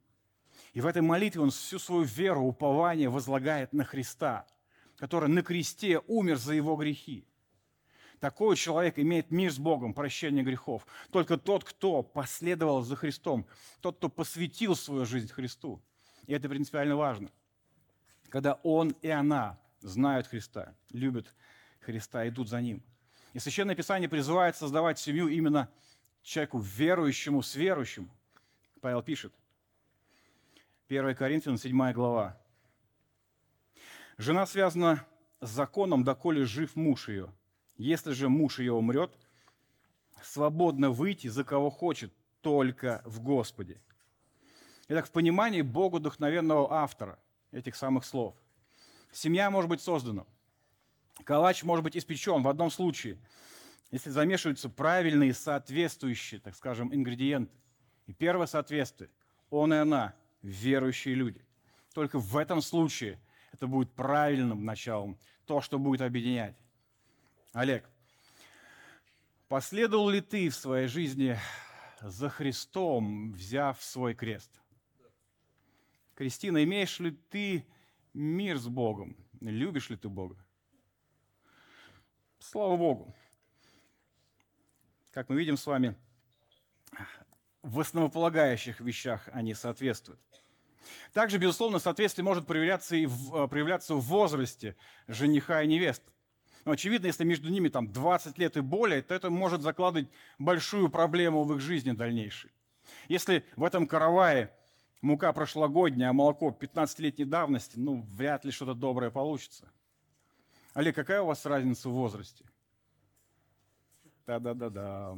И 0.72 0.80
в 0.80 0.86
этой 0.86 1.02
молитве 1.02 1.42
он 1.42 1.52
всю 1.52 1.78
свою 1.78 2.04
веру, 2.04 2.44
упование 2.44 3.10
возлагает 3.10 3.74
на 3.74 3.84
Христа, 3.84 4.48
который 4.96 5.28
на 5.28 5.44
кресте 5.44 6.00
умер 6.08 6.38
за 6.38 6.54
его 6.54 6.78
грехи. 6.78 7.28
Такой 8.22 8.56
человек 8.56 8.98
имеет 8.98 9.32
мир 9.32 9.52
с 9.52 9.60
Богом, 9.60 9.94
прощение 9.94 10.46
грехов. 10.46 10.88
Только 11.12 11.38
тот, 11.38 11.66
кто 11.66 12.02
последовал 12.02 12.82
за 12.82 12.96
Христом, 12.96 13.46
тот, 13.82 13.98
кто 13.98 14.08
посвятил 14.08 14.78
свою 14.78 15.06
жизнь 15.06 15.28
Христу. 15.28 15.84
И 16.28 16.34
это 16.34 16.48
принципиально 16.48 16.96
важно– 16.96 17.30
когда 18.34 18.54
он 18.64 18.96
и 19.04 19.10
она 19.10 19.60
знают 19.82 20.26
Христа, 20.26 20.74
любят 20.90 21.36
Христа, 21.82 22.28
идут 22.28 22.50
за 22.50 22.62
Ним. 22.62 22.82
И 23.34 23.40
Священное 23.40 23.76
Писание 23.76 24.08
призывает 24.08 24.56
создавать 24.56 25.00
семью 25.00 25.28
именно 25.28 25.70
человеку 26.22 26.60
верующему 26.60 27.42
с 27.42 27.56
верующим. 27.56 28.10
Павел 28.80 29.02
пишет. 29.02 29.34
1 30.88 31.16
Коринфянам, 31.16 31.58
7 31.58 31.92
глава. 31.94 32.38
Жена 34.18 34.46
связана 34.46 35.06
с 35.42 35.50
законом, 35.50 36.04
доколе 36.04 36.46
жив 36.46 36.76
муж 36.76 37.10
ее. 37.10 37.34
Если 37.78 38.12
же 38.12 38.30
муж 38.30 38.60
ее 38.60 38.74
умрет, 38.74 39.12
свободно 40.22 40.92
выйти 40.92 41.28
за 41.28 41.44
кого 41.44 41.72
хочет, 41.72 42.14
только 42.42 43.02
в 43.06 43.22
Господе. 43.22 43.82
Итак, 44.90 45.08
в 45.08 45.12
понимании 45.12 45.62
Богу 45.62 45.98
вдохновенного 45.98 46.72
автора 46.72 47.18
этих 47.52 47.76
самых 47.76 48.06
слов. 48.06 48.36
Семья 49.12 49.50
может 49.50 49.70
быть 49.70 49.82
создана. 49.82 50.26
Калач 51.24 51.64
может 51.64 51.84
быть 51.84 51.98
испечен 51.98 52.42
в 52.42 52.48
одном 52.48 52.72
случае, 52.72 53.20
если 53.92 54.10
замешиваются 54.10 54.70
правильные 54.70 55.34
соответствующие, 55.34 56.40
так 56.40 56.56
скажем, 56.56 56.94
ингредиенты. 56.94 57.54
И 58.08 58.14
первое 58.14 58.48
соответствие– 58.48 59.10
он 59.54 59.72
и 59.72 59.78
она, 59.78 60.16
верующие 60.42 61.14
люди. 61.14 61.46
Только 61.94 62.18
в 62.18 62.38
этом 62.38 62.60
случае 62.62 63.20
это 63.52 63.68
будет 63.68 63.94
правильным 63.94 64.66
началом, 64.66 65.20
то, 65.46 65.62
что 65.62 65.78
будет 65.78 66.02
объединять. 66.02 66.58
Олег, 67.52 67.88
последовал 69.48 70.10
ли 70.10 70.22
ты 70.22 70.50
в 70.50 70.56
своей 70.56 70.88
жизни 70.88 71.38
за 72.02 72.30
Христом, 72.30 73.32
взяв 73.34 73.82
свой 73.84 74.16
крест? 74.16 74.60
Кристина, 76.16 76.64
имеешь 76.64 77.00
ли 77.00 77.12
ты 77.12 77.66
мир 78.14 78.58
с 78.58 78.68
Богом? 78.68 79.16
Любишь 79.40 79.92
ли 79.92 79.98
ты 79.98 80.10
Бога? 80.10 80.43
Слава 82.44 82.76
Богу! 82.76 83.16
Как 85.12 85.30
мы 85.30 85.38
видим 85.38 85.56
с 85.56 85.66
вами, 85.66 85.96
в 87.62 87.80
основополагающих 87.80 88.82
вещах 88.82 89.30
они 89.32 89.54
соответствуют. 89.54 90.20
Также, 91.14 91.38
безусловно, 91.38 91.80
соответствие 91.80 92.26
может 92.26 92.46
проявляться, 92.46 92.98
и 92.98 93.06
в, 93.06 93.48
проявляться 93.48 93.96
в 93.96 94.02
возрасте 94.02 94.76
жениха 95.08 95.62
и 95.62 95.68
невесты. 95.68 96.12
Но 96.66 96.74
очевидно, 96.74 97.08
если 97.08 97.24
между 97.24 97.50
ними 97.50 97.70
там 97.70 97.94
20 97.94 98.38
лет 98.38 98.58
и 98.58 98.62
более, 98.62 99.02
то 99.02 99.16
это 99.16 99.30
может 99.30 99.62
закладывать 99.62 100.10
большую 100.38 100.90
проблему 100.90 101.46
в 101.46 101.56
их 101.56 101.62
жизни 101.62 101.94
дальнейшей. 101.94 102.52
Если 103.08 103.46
в 103.56 103.64
этом 103.64 103.88
каравае 103.88 104.52
мука 105.02 105.32
прошлогодняя, 105.32 106.10
а 106.10 106.14
молоко 106.14 106.56
15-летней 106.60 107.26
давности, 107.26 107.80
ну, 107.80 108.02
вряд 108.12 108.44
ли 108.44 108.52
что-то 108.52 108.74
доброе 108.74 109.12
получится. 109.12 109.72
Олег, 110.74 110.96
какая 110.96 111.22
у 111.22 111.28
вас 111.28 111.46
разница 111.46 111.88
в 111.88 111.92
возрасте? 111.92 112.44
Да-да-да-да. 114.26 115.16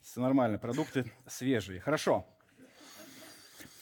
Все 0.00 0.20
нормально, 0.20 0.58
продукты 0.58 1.12
свежие. 1.26 1.80
Хорошо. 1.80 2.26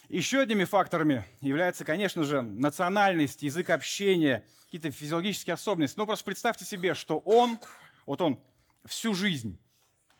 Еще 0.09 0.41
одними 0.41 0.65
факторами 0.65 1.23
является, 1.39 1.85
конечно 1.85 2.25
же, 2.25 2.41
национальность, 2.41 3.43
язык 3.43 3.69
общения, 3.69 4.45
какие-то 4.65 4.91
физиологические 4.91 5.53
особенности. 5.53 5.97
Ну, 5.97 6.05
просто 6.05 6.25
представьте 6.25 6.65
себе, 6.65 6.93
что 6.93 7.19
он, 7.19 7.57
вот 8.05 8.19
он 8.19 8.43
всю 8.83 9.13
жизнь 9.13 9.57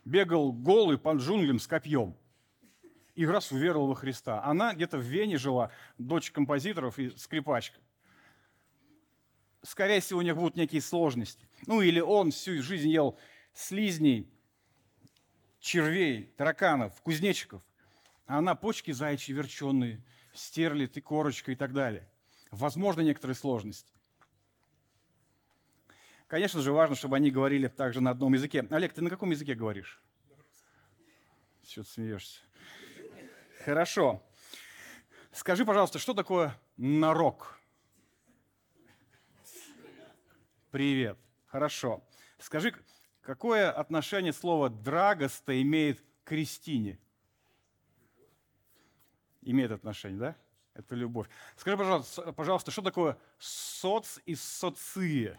бегал 0.05 0.53
голый 0.53 0.97
по 0.97 1.13
джунглям 1.13 1.59
с 1.59 1.67
копьем 1.67 2.15
и 3.15 3.25
раз 3.25 3.51
уверовал 3.51 3.87
во 3.87 3.95
Христа. 3.95 4.41
Она 4.45 4.73
где-то 4.73 4.97
в 4.97 5.01
Вене 5.01 5.37
жила, 5.37 5.71
дочь 5.97 6.31
композиторов 6.31 6.97
и 6.99 7.09
скрипачка. 7.17 7.77
Скорее 9.63 9.99
всего, 9.99 10.19
у 10.19 10.23
них 10.23 10.35
будут 10.35 10.55
некие 10.55 10.81
сложности. 10.81 11.47
Ну, 11.67 11.81
или 11.81 11.99
он 11.99 12.31
всю 12.31 12.61
жизнь 12.61 12.89
ел 12.89 13.17
слизней, 13.53 14.31
червей, 15.59 16.33
тараканов, 16.37 16.99
кузнечиков 17.01 17.61
а 18.31 18.37
она 18.37 18.55
почки 18.55 18.91
заячьи 18.91 19.35
верченые, 19.35 20.01
стерлит 20.33 20.95
и 20.95 21.01
корочка 21.01 21.51
и 21.51 21.55
так 21.55 21.73
далее. 21.73 22.09
Возможно, 22.49 23.01
некоторые 23.01 23.35
сложности. 23.35 23.91
Конечно 26.27 26.61
же, 26.61 26.71
важно, 26.71 26.95
чтобы 26.95 27.17
они 27.17 27.29
говорили 27.29 27.67
также 27.67 27.99
на 27.99 28.11
одном 28.11 28.33
языке. 28.33 28.65
Олег, 28.69 28.93
ты 28.93 29.01
на 29.01 29.09
каком 29.09 29.31
языке 29.31 29.53
говоришь? 29.53 30.01
Ты 31.75 31.83
смеешься? 31.83 32.39
Хорошо. 33.65 34.23
Скажи, 35.33 35.65
пожалуйста, 35.65 35.99
что 35.99 36.13
такое 36.13 36.57
нарок? 36.77 37.59
Привет. 40.71 41.19
Хорошо. 41.47 42.01
Скажи, 42.39 42.73
какое 43.21 43.69
отношение 43.71 44.33
слово 44.33 44.69
«драгоста» 44.69 45.61
имеет 45.61 46.01
к 46.01 46.29
Кристине? 46.29 46.97
имеет 49.41 49.71
отношение, 49.71 50.19
да? 50.19 50.35
Это 50.73 50.95
любовь. 50.95 51.27
Скажи, 51.57 51.77
пожалуйста, 51.77 52.31
пожалуйста, 52.33 52.71
что 52.71 52.81
такое 52.81 53.17
соц 53.37 54.19
и 54.25 54.35
соции? 54.35 55.37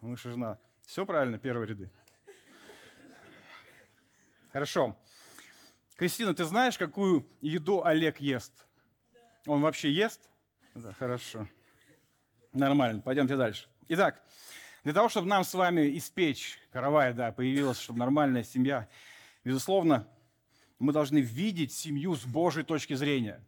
Муж 0.00 0.24
и 0.24 0.30
жена. 0.30 0.58
Все 0.86 1.04
правильно, 1.04 1.38
первые 1.38 1.68
ряды. 1.68 1.90
Хорошо. 4.52 4.96
Кристина, 5.96 6.34
ты 6.34 6.44
знаешь, 6.44 6.78
какую 6.78 7.28
еду 7.40 7.84
Олег 7.84 8.20
ест? 8.20 8.66
Он 9.46 9.60
вообще 9.60 9.92
ест? 9.92 10.30
Да, 10.74 10.92
хорошо. 10.92 11.46
Нормально, 12.56 13.02
пойдемте 13.02 13.36
дальше. 13.36 13.68
Итак, 13.88 14.22
для 14.82 14.94
того, 14.94 15.10
чтобы 15.10 15.28
нам 15.28 15.44
с 15.44 15.52
вами 15.52 15.96
испечь 15.98 16.58
каравай, 16.72 17.12
да, 17.12 17.30
появилась, 17.30 17.78
чтобы 17.78 17.98
нормальная 17.98 18.44
семья, 18.44 18.88
безусловно, 19.44 20.08
мы 20.78 20.94
должны 20.94 21.18
видеть 21.18 21.72
семью 21.72 22.16
с 22.16 22.24
Божьей 22.24 22.62
точки 22.62 22.94
зрения. 22.94 23.44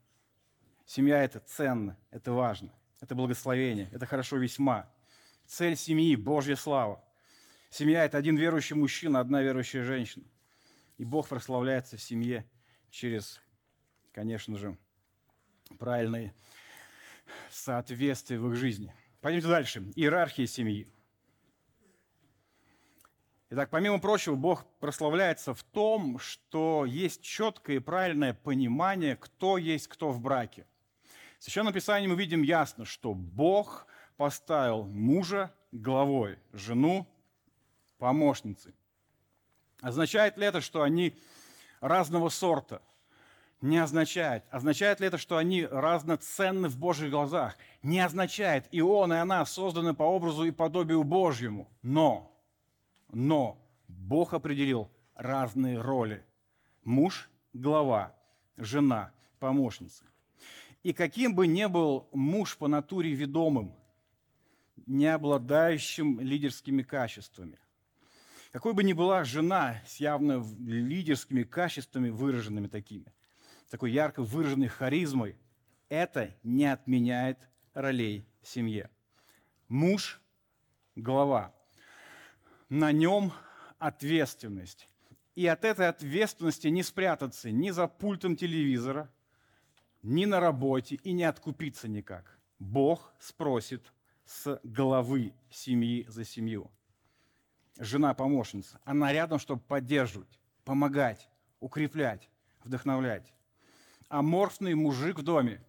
Семья– 0.84 1.22
это 1.24 1.40
ценно, 1.40 1.96
это 2.10 2.32
важно, 2.32 2.70
это 3.00 3.14
благословение, 3.14 3.88
это 3.92 4.04
хорошо 4.04 4.36
весьма. 4.36 4.90
Цель 5.46 5.76
семьи– 5.76 6.14
Божья 6.16 6.54
слава. 6.56 7.02
Семья– 7.70 8.04
это 8.06 8.18
один 8.18 8.36
верующий 8.36 8.76
мужчина, 8.76 9.20
одна 9.20 9.40
верующая 9.40 9.84
женщина. 9.84 10.26
И 10.98 11.04
Бог 11.04 11.28
прославляется 11.28 11.96
в 11.96 12.02
семье 12.02 12.44
через, 12.90 13.40
конечно 14.12 14.58
же, 14.58 14.76
правильные 15.78 16.34
соответствия 17.50 18.38
в 18.38 18.50
их 18.50 18.56
жизни. 18.56 18.92
Пойдемте 19.20 19.48
дальше. 19.48 19.80
Иерархия 19.96 20.46
семьи. 20.46 20.86
Итак, 23.50 23.70
помимо 23.70 23.98
прочего, 23.98 24.34
Бог 24.36 24.64
прославляется 24.78 25.54
в 25.54 25.62
том, 25.64 26.18
что 26.18 26.84
есть 26.84 27.22
четкое 27.22 27.76
и 27.76 27.80
правильное 27.80 28.34
понимание, 28.34 29.16
кто 29.16 29.58
есть 29.58 29.88
кто 29.88 30.10
в 30.10 30.20
браке. 30.20 30.66
В 31.38 31.44
Священном 31.44 31.72
Писании 31.72 32.06
мы 32.06 32.14
видим 32.14 32.42
ясно, 32.42 32.84
что 32.84 33.14
Бог 33.14 33.86
поставил 34.16 34.84
мужа 34.84 35.52
главой, 35.72 36.38
жену 36.52 37.08
помощницей. 37.98 38.74
Означает 39.80 40.36
ли 40.36 40.46
это, 40.46 40.60
что 40.60 40.82
они 40.82 41.16
разного 41.80 42.28
сорта? 42.28 42.82
Не 43.60 43.78
означает. 43.78 44.44
Означает 44.50 45.00
ли 45.00 45.06
это, 45.08 45.18
что 45.18 45.36
они 45.36 45.66
разноценны 45.66 46.68
в 46.68 46.78
Божьих 46.78 47.10
глазах? 47.10 47.56
Не 47.82 48.00
означает. 48.00 48.66
И 48.70 48.80
он, 48.80 49.12
и 49.12 49.16
она 49.16 49.44
созданы 49.44 49.94
по 49.94 50.04
образу 50.04 50.44
и 50.44 50.50
подобию 50.50 51.02
Божьему. 51.02 51.68
Но 51.82 52.28
но 53.12 53.58
Бог 53.88 54.34
определил 54.34 54.90
разные 55.14 55.80
роли. 55.80 56.24
Муж– 56.84 57.30
глава, 57.52 58.14
жена– 58.56 59.12
помощница. 59.38 60.04
И 60.82 60.92
каким 60.92 61.34
бы 61.34 61.46
ни 61.46 61.66
был 61.66 62.08
муж 62.12 62.56
по 62.56 62.68
натуре 62.68 63.12
ведомым, 63.12 63.74
не 64.86 65.06
обладающим 65.06 66.20
лидерскими 66.20 66.82
качествами, 66.82 67.58
какой 68.52 68.72
бы 68.72 68.84
ни 68.84 68.92
была 68.92 69.24
жена 69.24 69.82
с 69.86 69.96
явно 69.96 70.44
лидерскими 70.60 71.42
качествами, 71.42 72.08
выраженными 72.08 72.68
такими, 72.68 73.12
такой 73.68 73.92
ярко 73.92 74.22
выраженной 74.22 74.68
харизмой, 74.68 75.36
это 75.88 76.34
не 76.42 76.66
отменяет 76.66 77.38
ролей 77.74 78.26
в 78.42 78.48
семье. 78.48 78.90
Муж– 79.68 80.20
глава, 80.96 81.54
на 82.68 82.92
нем 82.92 83.32
ответственность. 83.78 84.88
И 85.34 85.46
от 85.46 85.64
этой 85.64 85.88
ответственности 85.88 86.68
не 86.68 86.82
спрятаться 86.82 87.50
ни 87.50 87.70
за 87.70 87.86
пультом 87.86 88.36
телевизора, 88.36 89.10
ни 90.02 90.24
на 90.24 90.40
работе 90.40 90.96
и 90.96 91.12
не 91.12 91.24
откупиться 91.24 91.86
никак. 91.86 92.38
Бог 92.58 93.12
спросит 93.20 93.92
с 94.24 94.60
головы 94.64 95.32
семьи 95.50 96.04
за 96.08 96.24
семью. 96.24 96.70
Жена-помощница, 97.78 98.80
она 98.84 99.12
рядом, 99.12 99.38
чтобы 99.38 99.62
поддерживать, 99.62 100.40
помогать, 100.64 101.28
укреплять, 101.60 102.28
вдохновлять. 102.64 103.32
Аморфный 104.08 104.74
мужик 104.74 105.18
в 105.18 105.22
доме 105.22 105.62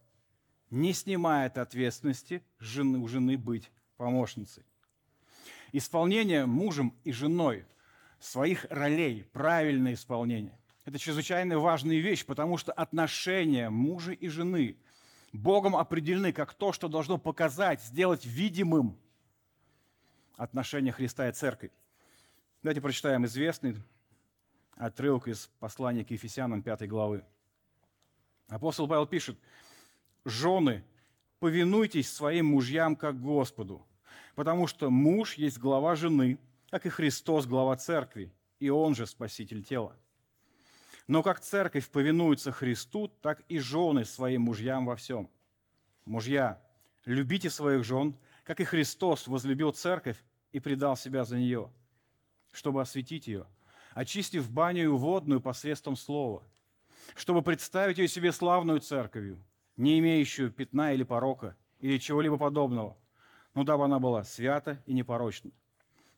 не 0.70 0.94
снимает 0.94 1.58
ответственности 1.58 2.44
жены, 2.60 3.00
у 3.00 3.08
жены 3.08 3.38
быть 3.38 3.72
помощницей. 3.98 4.64
Исполнение 5.72 6.46
мужем 6.46 6.96
и 7.04 7.12
женой 7.12 7.66
своих 8.20 8.66
ролей, 8.70 9.24
правильное 9.34 9.94
исполнение. 9.94 10.58
Это 10.86 10.98
чрезвычайно 10.98 11.60
важная 11.60 11.98
вещь, 11.98 12.26
потому 12.26 12.58
что 12.58 12.72
отношения 12.72 13.70
мужа 13.70 14.14
и 14.14 14.28
жены 14.28 14.78
Богом 15.34 15.76
определены 15.76 16.34
как 16.34 16.54
то, 16.54 16.72
что 16.72 16.88
должно 16.88 17.18
показать, 17.18 17.82
сделать 17.82 18.26
видимым 18.26 18.98
отношения 20.38 20.92
Христа 20.92 21.30
и 21.30 21.32
Церкви. 21.32 21.72
Давайте 22.64 22.82
прочитаем 22.82 23.26
известный 23.26 23.76
отрывок 24.76 25.28
из 25.28 25.48
послания 25.60 26.04
к 26.04 26.12
Ефесянам 26.12 26.64
5 26.64 26.88
главы. 26.88 27.24
Апостол 28.50 28.88
Павел 28.88 29.06
пишет, 29.06 29.38
«Жены, 30.26 30.84
повинуйтесь 31.40 32.12
своим 32.12 32.48
мужьям 32.48 32.96
как 32.96 33.22
Господу, 33.22 33.86
потому 34.36 34.68
что 34.68 34.90
муж 34.90 35.36
есть 35.36 35.60
глава 35.60 35.96
жены, 35.96 36.40
как 36.70 36.86
и 36.86 36.90
Христос 36.90 37.46
глава 37.46 37.78
церкви, 37.78 38.34
и 38.60 38.70
он 38.70 38.96
же 38.96 39.06
спаситель 39.06 39.64
тела. 39.64 39.96
Но 41.08 41.24
как 41.24 41.40
церковь 41.40 41.90
повинуется 41.90 42.52
Христу, 42.52 43.08
так 43.08 43.42
и 43.50 43.60
жены 43.60 44.04
своим 44.04 44.44
мужьям 44.44 44.86
во 44.86 44.96
всем. 44.96 45.30
Мужья, 46.06 46.62
любите 47.06 47.50
своих 47.50 47.84
жен, 47.84 48.16
как 48.44 48.60
и 48.60 48.66
Христос 48.66 49.28
возлюбил 49.28 49.72
церковь 49.72 50.24
и 50.52 50.60
предал 50.60 50.98
себя 50.98 51.24
за 51.24 51.38
нее, 51.38 51.72
чтобы 52.52 52.82
осветить 52.82 53.28
ее, 53.28 53.46
очистив 53.94 54.52
баню 54.52 54.96
водную 54.96 55.40
посредством 55.40 55.96
слова, 55.96 56.44
чтобы 57.16 57.42
представить 57.42 57.98
ее 57.98 58.08
себе 58.08 58.32
славную 58.32 58.80
церковью, 58.80 59.44
не 59.78 60.00
имеющую 60.00 60.52
пятна 60.52 60.94
или 60.94 61.04
порока, 61.04 61.56
или 61.80 61.98
чего-либо 61.98 62.38
подобного, 62.38 62.98
но 63.54 63.64
дабы 63.64 63.86
она 63.86 64.00
была 64.00 64.24
свята 64.24 64.82
и 64.86 64.94
непорочна. 64.94 65.52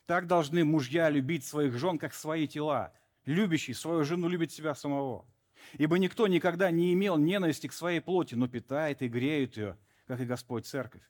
Так 0.06 0.28
должны 0.28 0.66
мужья 0.66 1.10
любить 1.10 1.46
своих 1.46 1.78
жен, 1.78 1.98
как 1.98 2.14
свои 2.14 2.48
тела. 2.48 2.92
Любящий 3.26 3.74
свою 3.74 4.04
жену 4.04 4.28
любит 4.28 4.52
себя 4.52 4.76
самого. 4.76 5.26
Ибо 5.74 5.98
никто 6.00 6.28
никогда 6.28 6.72
не 6.72 6.94
имел 6.94 7.18
ненависти 7.18 7.68
к 7.68 7.74
своей 7.74 8.02
плоти, 8.02 8.36
но 8.36 8.48
питает 8.48 9.02
и 9.02 9.08
греет 9.08 9.58
ее, 9.58 9.78
как 10.08 10.20
и 10.20 10.26
Господь 10.26 10.66
Церковь. 10.66 11.04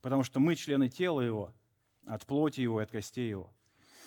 Потому 0.00 0.24
что 0.24 0.40
мы 0.40 0.56
члены 0.56 0.88
тела 0.88 1.20
Его, 1.20 1.54
от 2.06 2.26
плоти 2.26 2.60
Его 2.60 2.80
и 2.80 2.84
от 2.84 2.90
костей 2.90 3.28
Его. 3.28 3.54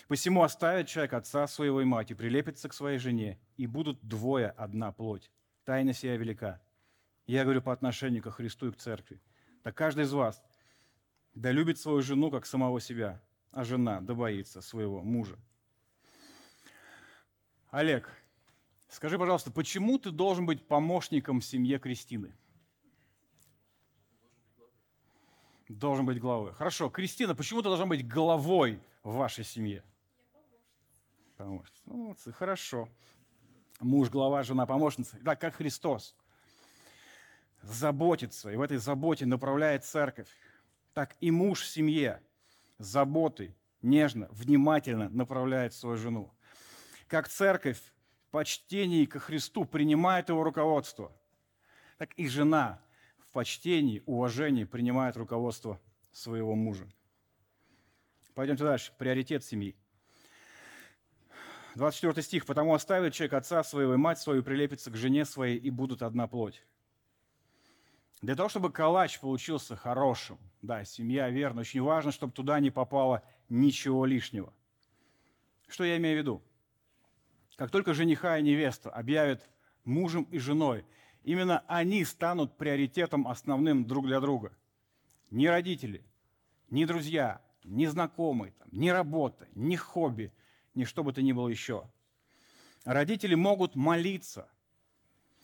Посему 0.07 0.43
оставит 0.43 0.87
человек 0.87 1.13
отца 1.13 1.47
своего 1.47 1.81
и 1.81 1.85
мать 1.85 2.11
и 2.11 2.15
прилепится 2.15 2.69
к 2.69 2.73
своей 2.73 2.97
жене, 2.97 3.39
и 3.57 3.67
будут 3.67 3.99
двое 4.01 4.49
одна 4.49 4.91
плоть. 4.91 5.29
Тайна 5.65 5.93
сия 5.93 6.15
велика. 6.15 6.61
Я 7.25 7.43
говорю 7.43 7.61
по 7.61 7.73
отношению 7.73 8.23
к 8.23 8.31
Христу 8.31 8.69
и 8.69 8.71
к 8.71 8.77
церкви. 8.77 9.19
Так 9.63 9.75
каждый 9.75 10.05
из 10.05 10.13
вас 10.13 10.41
да 11.33 11.51
любит 11.51 11.77
свою 11.77 12.01
жену, 12.01 12.31
как 12.31 12.45
самого 12.45 12.79
себя, 12.79 13.21
а 13.51 13.63
жена 13.63 14.01
да 14.01 14.13
боится 14.13 14.61
своего 14.61 15.01
мужа. 15.01 15.37
Олег, 17.69 18.09
скажи, 18.89 19.19
пожалуйста, 19.19 19.51
почему 19.51 19.99
ты 19.99 20.11
должен 20.11 20.45
быть 20.45 20.65
помощником 20.65 21.41
в 21.41 21.45
семье 21.45 21.79
Кристины? 21.79 22.33
Должен 25.67 26.05
быть 26.05 26.19
главой. 26.19 26.53
Хорошо. 26.53 26.89
Кристина, 26.89 27.35
почему 27.35 27.61
ты 27.61 27.67
должна 27.67 27.85
быть 27.85 28.07
главой 28.07 28.79
в 29.03 29.15
вашей 29.15 29.43
семье? 29.43 29.83
Помощница. 31.35 31.81
Ну, 31.85 32.15
хорошо. 32.33 32.89
Муж, 33.79 34.09
глава, 34.09 34.41
жена, 34.41 34.65
помощница. 34.65 35.17
Так, 35.23 35.39
как 35.39 35.55
Христос 35.55 36.15
заботится, 37.61 38.49
и 38.49 38.55
в 38.55 38.61
этой 38.61 38.77
заботе 38.77 39.25
направляет 39.25 39.85
церковь, 39.85 40.29
так 40.93 41.15
и 41.19 41.29
муж 41.29 41.61
в 41.61 41.67
семье 41.67 42.21
заботой, 42.79 43.55
нежно, 43.83 44.27
внимательно 44.31 45.09
направляет 45.09 45.73
свою 45.73 45.97
жену. 45.97 46.33
Как 47.07 47.27
церковь 47.27 47.79
в 47.79 48.31
почтении 48.31 49.05
ко 49.05 49.19
Христу 49.19 49.63
принимает 49.65 50.29
его 50.29 50.43
руководство, 50.43 51.11
так 51.99 52.13
и 52.15 52.27
жена 52.27 52.81
в 53.19 53.31
почтении, 53.31 54.01
уважении 54.07 54.63
принимает 54.63 55.17
руководство 55.17 55.79
своего 56.11 56.55
мужа. 56.55 56.87
Пойдемте 58.33 58.63
дальше. 58.63 58.91
Приоритет 58.97 59.43
семьи. 59.43 59.75
24 61.77 62.21
стих. 62.21 62.45
«Потому 62.45 62.73
оставит 62.73 63.13
человек 63.13 63.33
отца 63.33 63.63
своего 63.63 63.93
и 63.93 63.97
мать 63.97 64.19
свою, 64.19 64.43
прилепится 64.43 64.91
к 64.91 64.95
жене 64.95 65.23
своей, 65.23 65.57
и 65.57 65.69
будут 65.69 66.01
одна 66.01 66.27
плоть». 66.27 66.65
Для 68.21 68.35
того, 68.35 68.49
чтобы 68.49 68.71
калач 68.71 69.19
получился 69.19 69.75
хорошим, 69.75 70.39
да, 70.63 70.83
семья, 70.83 71.29
верно, 71.29 71.61
очень 71.61 71.81
важно, 71.81 72.11
чтобы 72.11 72.33
туда 72.33 72.59
не 72.59 72.71
попало 72.71 73.21
ничего 73.47 74.05
лишнего. 74.05 74.51
Что 75.67 75.83
я 75.83 75.97
имею 75.97 76.17
в 76.17 76.19
виду? 76.19 76.43
Как 77.57 77.69
только 77.69 77.93
жениха 77.93 78.37
и 78.39 78.43
невеста 78.43 78.89
объявят 78.89 79.47
мужем 79.83 80.23
и 80.31 80.39
женой, 80.39 80.83
именно 81.23 81.63
они 81.67 82.03
станут 82.05 82.57
приоритетом 82.57 83.27
основным 83.27 83.85
друг 83.85 84.07
для 84.07 84.19
друга. 84.19 84.51
Ни 85.29 85.45
родители, 85.45 86.03
ни 86.71 86.85
друзья, 86.85 87.41
ни 87.63 87.85
знакомые, 87.85 88.53
там, 88.53 88.67
ни 88.71 88.89
работа, 88.89 89.47
ни 89.53 89.75
хобби, 89.75 90.31
ни 90.77 90.85
что 90.85 91.03
бы 91.03 91.11
то 91.11 91.21
ни 91.21 91.33
было 91.33 91.49
еще. 91.49 91.89
Родители 92.85 93.35
могут 93.35 93.75
молиться, 93.75 94.49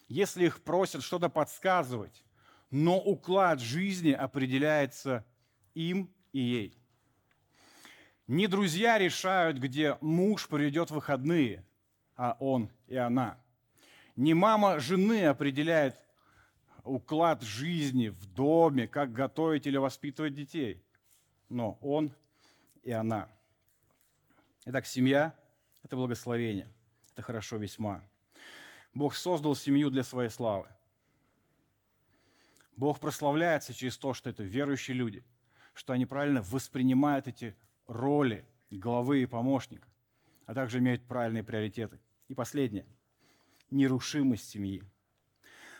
если 0.07 0.45
их 0.45 0.61
просят 0.61 1.03
что-то 1.03 1.27
подсказывать, 1.27 2.23
но 2.69 2.97
уклад 2.99 3.59
жизни 3.59 4.11
определяется 4.11 5.25
им 5.73 6.13
и 6.31 6.39
ей. 6.39 6.77
Не 8.27 8.47
друзья 8.47 8.97
решают, 8.97 9.57
где 9.57 9.97
муж 9.99 10.47
проведет 10.47 10.91
выходные, 10.91 11.65
а 12.15 12.37
он 12.39 12.69
и 12.87 12.95
она. 12.95 13.37
Не 14.15 14.33
мама 14.33 14.79
жены 14.79 15.25
определяет 15.25 15.97
уклад 16.83 17.41
жизни 17.41 18.09
в 18.09 18.25
доме, 18.27 18.87
как 18.87 19.11
готовить 19.11 19.67
или 19.67 19.77
воспитывать 19.77 20.33
детей, 20.33 20.83
но 21.49 21.77
он 21.81 22.13
и 22.83 22.91
она. 22.91 23.29
Итак, 24.65 24.85
семья– 24.85 25.35
это 25.83 25.95
благословение, 25.95 26.67
это 27.11 27.21
хорошо 27.21 27.57
весьма. 27.57 28.03
Бог 28.93 29.15
создал 29.15 29.55
семью 29.55 29.89
для 29.89 30.03
своей 30.03 30.29
славы– 30.29 30.67
Бог 32.75 32.99
прославляется 32.99 33.73
через 33.73 33.97
то, 33.97 34.13
что 34.13 34.29
это 34.29 34.43
верующие 34.43 34.95
люди, 34.97 35.23
что 35.73 35.93
они 35.93 36.05
правильно 36.05 36.41
воспринимают 36.41 37.27
эти 37.27 37.55
роли 37.87 38.47
главы 38.71 39.21
и 39.21 39.27
помощника, 39.27 39.87
а 40.45 40.53
также 40.53 40.79
имеют 40.79 41.05
правильные 41.07 41.43
приоритеты. 41.43 41.99
И 42.29 42.33
последнее– 42.33 42.87
нерушимость 43.69 44.49
семьи. 44.49 44.83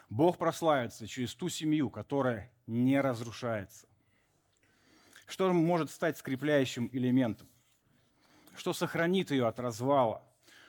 Бог 0.10 0.38
прославится 0.38 1.08
через 1.08 1.34
ту 1.34 1.50
семью, 1.50 1.90
которая 1.90 2.52
не 2.68 3.02
разрушается. 3.02 3.88
Что 5.26 5.52
может 5.52 5.90
стать 5.90 6.18
скрепляющим 6.18 6.90
элементом? 6.92 7.50
Что 8.56 8.74
сохранит 8.74 9.32
ее 9.32 9.48
от 9.48 9.60
развала? 9.60 10.24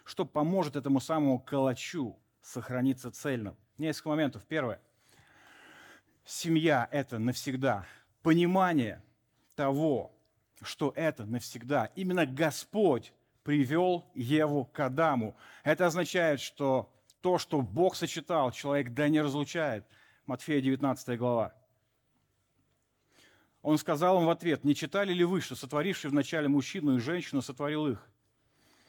Что 0.04 0.24
поможет 0.24 0.76
этому 0.76 1.00
самому 1.00 1.38
калачу 1.38 2.18
сохраниться 2.42 3.10
цельным? 3.10 3.56
Несколько 3.78 4.08
моментов. 4.08 4.44
Первое– 4.44 4.80
семья– 6.24 6.88
это 6.90 7.18
навсегда. 7.18 7.86
Понимание 8.22 9.02
того, 9.54 10.12
что 10.62 10.92
это 10.96 11.24
навсегда. 11.26 11.90
Именно 11.94 12.26
Господь 12.26 13.12
привел 13.42 14.04
Еву 14.14 14.64
к 14.64 14.80
Адаму. 14.80 15.36
Это 15.62 15.86
означает, 15.86 16.40
что 16.40 16.90
то, 17.20 17.38
что 17.38 17.60
Бог 17.60 17.96
сочетал, 17.96 18.50
человек 18.52 18.92
да 18.94 19.08
не 19.08 19.20
разлучает. 19.20 19.86
Матфея 20.26 20.60
19 20.60 21.18
глава. 21.18 21.54
Он 23.64 23.78
сказал 23.78 24.20
им 24.20 24.26
в 24.26 24.30
ответ, 24.30 24.62
не 24.62 24.74
читали 24.74 25.14
ли 25.14 25.24
вы, 25.24 25.40
что 25.40 25.56
сотворивший 25.56 26.10
вначале 26.10 26.48
мужчину 26.48 26.96
и 26.96 27.00
женщину 27.00 27.40
сотворил 27.40 27.86
их? 27.86 28.06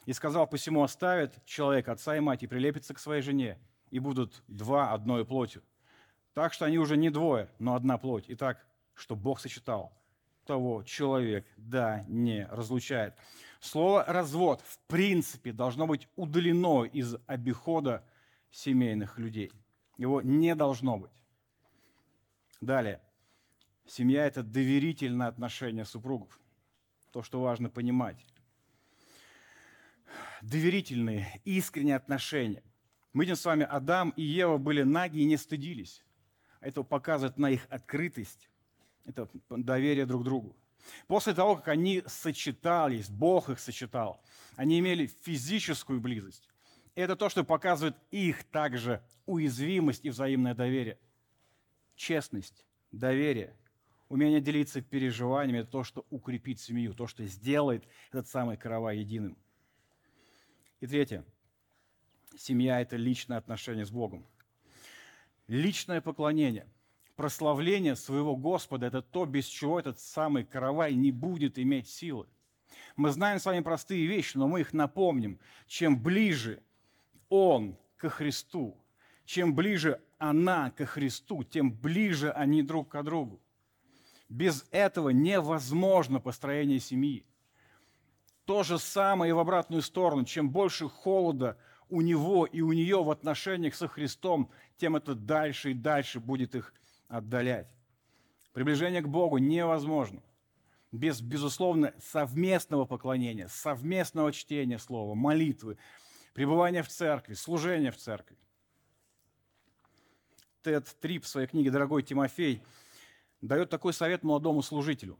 И 0.06 0.12
сказал, 0.12 0.48
посему 0.48 0.84
оставит 0.84 1.34
человек 1.46 1.88
отца 1.88 2.18
и 2.18 2.20
мать 2.20 2.44
и 2.44 2.48
прилепится 2.48 2.94
к 2.94 3.00
своей 3.00 3.22
жене, 3.22 3.58
и 3.90 4.00
будут 4.00 4.44
два 4.50 4.92
одной 4.92 5.26
плотью. 5.26 5.64
Так 6.34 6.52
что 6.52 6.66
они 6.66 6.78
уже 6.78 6.98
не 6.98 7.10
двое, 7.10 7.50
но 7.58 7.76
одна 7.76 7.98
плоть. 7.98 8.26
И 8.28 8.36
так, 8.36 8.68
что 8.96 9.16
Бог 9.16 9.40
сочетал, 9.40 9.94
того 10.46 10.84
человек, 10.84 11.48
да, 11.56 12.04
не 12.10 12.46
разлучает. 12.52 13.16
Слово 13.62 14.04
«развод» 14.04 14.62
в 14.66 14.78
принципе 14.88 15.54
должно 15.54 15.88
быть 15.88 16.10
удалено 16.18 16.84
из 16.84 17.16
обихода 17.28 18.04
семейных 18.52 19.20
людей. 19.20 19.54
Его 19.98 20.22
не 20.22 20.54
должно 20.54 20.98
быть. 20.98 21.14
Далее. 22.60 23.00
Семья– 23.88 24.26
это 24.28 24.41
доверительное 24.41 25.28
отношение 25.28 25.86
супругов. 25.86 26.39
То, 27.12 27.21
что 27.24 27.41
важно 27.41 27.69
понимать. 27.69 28.26
Доверительные, 30.41 31.41
искренние 31.45 31.95
отношения. 31.95 32.63
Мы 33.13 33.24
видим 33.24 33.36
с 33.36 33.45
вами, 33.45 33.63
Адам 33.63 34.10
и 34.17 34.24
Ева 34.24 34.58
были 34.58 34.84
наги 34.84 35.19
и 35.19 35.26
не 35.26 35.38
стыдились. 35.38 36.04
Это 36.60 36.84
показывает 36.84 37.38
на 37.38 37.52
их 37.52 37.67
открытость, 37.69 38.50
это 39.06 39.30
доверие 39.50 40.06
друг 40.06 40.24
к 40.24 40.26
другу. 40.26 40.56
После 41.08 41.34
того, 41.34 41.56
как 41.56 41.67
они 41.69 42.04
сочетались, 42.08 43.10
Бог 43.10 43.50
их 43.50 43.60
сочетал, 43.60 44.21
они 44.56 44.80
имели 44.80 45.08
физическую 45.21 46.02
близость. 46.02 46.50
Это 46.95 47.15
то, 47.15 47.30
что 47.30 47.43
показывает 47.43 47.95
их 48.12 48.43
также 48.45 49.04
уязвимость 49.26 50.06
и 50.06 50.10
взаимное 50.10 50.56
доверие. 50.56 50.98
Честность, 51.95 52.65
доверие, 52.91 53.56
умение 54.10 54.41
делиться 54.41 54.82
переживаниями– 54.82 55.60
это 55.62 55.72
то, 55.72 55.84
что 55.84 56.06
укрепит 56.10 56.60
семью, 56.60 56.94
то, 56.94 57.08
что 57.08 57.26
сделает 57.26 57.88
этот 58.10 58.28
самый 58.28 58.58
каравай 58.58 59.00
единым. 59.00 59.38
И 60.80 60.88
третье. 60.88 61.26
Семья– 62.38 62.82
это 62.82 62.98
личное 62.98 63.38
отношение 63.38 63.86
с 63.86 63.91
Богом. 63.91 64.26
Личное 65.48 66.02
поклонение, 66.02 66.68
прославление 67.15 67.96
своего 67.96 68.36
Господа– 68.36 68.86
это 68.88 69.02
то, 69.02 69.26
без 69.26 69.46
чего 69.46 69.80
этот 69.80 70.00
самый 70.00 70.44
каравай 70.44 70.96
не 70.96 71.12
будет 71.12 71.58
иметь 71.58 71.88
силы. 71.88 72.28
Мы 72.96 73.12
знаем 73.12 73.39
с 73.39 73.46
вами 73.46 73.62
простые 73.62 74.06
вещи, 74.06 74.38
но 74.38 74.48
мы 74.48 74.62
их 74.62 74.74
напомним. 74.74 75.39
Чем 75.68 76.02
ближе 76.02 76.62
Он 77.30 77.78
ко 77.98 78.10
Христу, 78.10 78.78
чем 79.26 79.56
ближе 79.56 80.02
она 80.18 80.72
ко 80.72 80.86
Христу, 80.86 81.44
тем 81.44 81.72
ближе 81.72 82.32
они 82.32 82.63
друг 82.63 82.89
к 82.89 83.04
другу. 83.04 83.41
Без 84.30 84.66
этого 84.72 85.10
невозможно 85.10 86.20
построение 86.20 86.80
семьи. 86.80 87.26
То 88.46 88.64
же 88.64 88.80
самое 88.80 89.30
и 89.30 89.34
в 89.34 89.40
обратную 89.40 89.82
сторону. 89.82 90.26
Чем 90.26 90.50
больше 90.50 90.88
холода 90.88 91.58
у 91.90 92.02
него 92.02 92.46
и 92.46 92.62
у 92.62 92.74
нее 92.74 93.04
в 93.04 93.12
отношениях 93.12 93.76
со 93.76 93.88
Христом, 93.88 94.52
тем 94.78 94.96
это 94.96 95.16
дальше 95.16 95.72
и 95.72 95.74
дальше 95.74 96.20
будет 96.20 96.56
их 96.56 96.74
отдалять. 97.08 97.68
Приближение 98.54 99.02
к 99.02 99.08
Богу 99.08 99.38
невозможно 99.38 100.22
без, 100.96 101.22
безусловно, 101.22 101.94
совместного 102.00 102.86
поклонения, 102.86 103.48
совместного 103.48 104.32
чтения 104.32 104.80
Слова, 104.80 105.14
молитвы, 105.14 105.78
пребывания 106.34 106.84
в 106.84 106.88
церкви, 106.88 107.34
служения 107.34 107.92
в 107.92 107.98
церкви. 107.98 108.38
Тед 110.62 110.96
Трип 111.00 111.24
в 111.24 111.28
своей 111.28 111.48
книге 111.48 111.72
«Дорогой 111.72 112.02
Тимофей» 112.02 112.64
дает 113.48 113.70
такой 113.70 113.94
совет 113.94 114.24
молодому 114.24 114.62
служителю. 114.62 115.18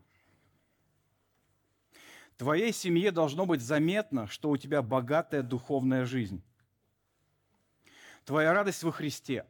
Твоей 2.38 2.74
семье 2.74 3.12
должно 3.12 3.46
быть 3.46 3.62
заметно, 3.62 4.28
что 4.28 4.50
у 4.50 4.58
тебя 4.58 4.82
богатая 4.82 5.42
духовная 5.42 6.06
жизнь. 6.06 6.44
Твоя 8.26 8.54
радость 8.54 8.84
во 8.84 8.92
Христе, 8.92 9.46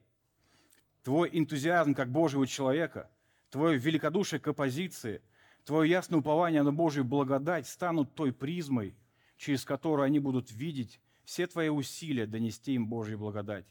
твой 1.03 1.29
энтузиазм 1.31 1.95
как 1.95 2.11
Божьего 2.11 2.45
человека, 2.45 3.09
твое 3.49 3.77
великодушие 3.77 4.39
к 4.39 4.47
оппозиции, 4.47 5.21
твое 5.63 5.89
ясное 5.89 6.19
упование 6.19 6.61
на 6.61 6.73
Божью 6.73 7.05
благодать 7.05 7.67
станут 7.67 8.13
той 8.13 8.33
призмой, 8.33 8.95
через 9.37 9.65
которую 9.65 10.05
они 10.05 10.19
будут 10.19 10.51
видеть 10.51 10.99
все 11.23 11.47
твои 11.47 11.69
усилия 11.69 12.27
донести 12.27 12.73
им 12.73 12.87
Божью 12.87 13.17
благодать. 13.17 13.65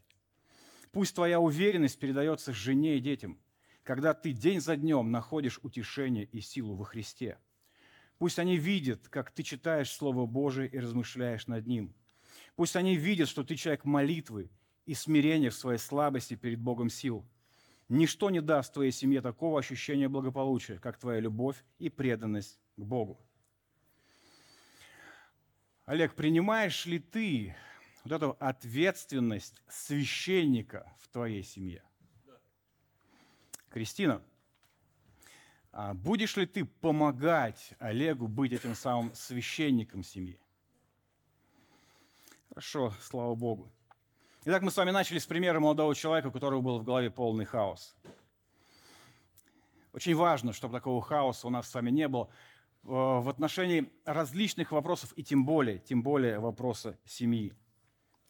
Пусть 0.90 1.14
твоя 1.14 1.38
уверенность 1.38 1.98
передается 1.98 2.52
жене 2.52 2.96
и 2.96 3.00
детям, 3.00 3.38
когда 3.84 4.14
ты 4.14 4.32
день 4.32 4.60
за 4.60 4.76
днем 4.76 5.12
находишь 5.12 5.60
утешение 5.62 6.24
и 6.24 6.40
силу 6.40 6.74
во 6.74 6.84
Христе. 6.84 7.38
Пусть 8.18 8.38
они 8.38 8.56
видят, 8.56 9.08
как 9.08 9.30
ты 9.30 9.42
читаешь 9.42 9.92
Слово 9.92 10.26
Божие 10.26 10.68
и 10.68 10.78
размышляешь 10.78 11.46
над 11.46 11.66
ним. 11.66 11.94
Пусть 12.56 12.76
они 12.76 12.96
видят, 12.96 13.28
что 13.28 13.44
ты 13.44 13.56
человек 13.56 13.84
молитвы 13.84 14.50
и 14.86 14.94
смирения 14.94 15.50
в 15.50 15.54
своей 15.54 15.78
слабости 15.78 16.34
перед 16.34 16.60
Богом 16.60 16.88
сил. 16.88 17.26
Ничто 17.88 18.30
не 18.30 18.40
даст 18.40 18.72
твоей 18.72 18.92
семье 18.92 19.20
такого 19.20 19.58
ощущения 19.58 20.08
благополучия, 20.08 20.78
как 20.78 20.98
твоя 20.98 21.20
любовь 21.20 21.62
и 21.78 21.90
преданность 21.90 22.58
к 22.76 22.82
Богу. 22.82 23.20
Олег, 25.84 26.14
принимаешь 26.14 26.86
ли 26.86 26.98
ты 26.98 27.54
вот 28.04 28.12
эту 28.12 28.36
ответственность 28.40 29.60
священника 29.68 30.90
в 31.00 31.08
твоей 31.08 31.42
семье? 31.42 31.82
Кристина, 33.74 34.22
а 35.72 35.94
будешь 35.94 36.36
ли 36.36 36.46
ты 36.46 36.64
помогать 36.64 37.74
Олегу 37.80 38.28
быть 38.28 38.52
этим 38.52 38.76
самым 38.76 39.12
священником 39.14 40.04
семьи? 40.04 40.38
Хорошо, 42.50 42.94
слава 43.00 43.34
Богу. 43.34 43.68
Итак, 44.44 44.62
мы 44.62 44.70
с 44.70 44.76
вами 44.76 44.92
начали 44.92 45.18
с 45.18 45.26
примера 45.26 45.58
молодого 45.58 45.92
человека, 45.96 46.28
у 46.28 46.30
которого 46.30 46.60
был 46.60 46.78
в 46.78 46.84
голове 46.84 47.10
полный 47.10 47.46
хаос. 47.46 47.96
Очень 49.92 50.14
важно, 50.14 50.52
чтобы 50.52 50.74
такого 50.74 51.02
хаоса 51.02 51.48
у 51.48 51.50
нас 51.50 51.68
с 51.68 51.74
вами 51.74 51.90
не 51.90 52.06
было 52.06 52.26
э, 52.26 52.28
в 52.84 53.28
отношении 53.28 53.90
различных 54.04 54.70
вопросов 54.70 55.12
и 55.16 55.24
тем 55.24 55.44
более, 55.44 55.80
тем 55.80 56.04
более 56.04 56.38
вопроса 56.38 56.96
семьи. 57.04 57.52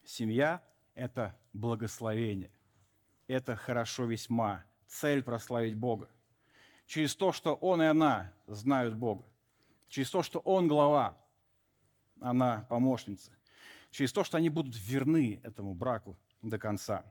Семья– 0.06 0.62
это 0.94 1.38
благословение. 1.52 2.50
Это 3.26 3.56
хорошо 3.56 4.06
весьма. 4.06 4.64
Цель– 4.94 5.22
прославить 5.24 5.74
Бога. 5.74 6.08
Через 6.86 7.16
то, 7.16 7.32
что 7.32 7.54
он 7.54 7.82
и 7.82 7.84
она 7.84 8.32
знают 8.46 8.94
Бога. 8.94 9.24
Через 9.88 10.08
то, 10.08 10.22
что 10.22 10.38
он 10.38 10.68
глава, 10.68 11.18
она 12.20 12.64
помощница. 12.68 13.32
Через 13.90 14.12
то, 14.12 14.22
что 14.22 14.36
они 14.36 14.50
будут 14.50 14.76
верны 14.76 15.40
этому 15.42 15.74
браку 15.74 16.16
до 16.42 16.60
конца. 16.60 17.04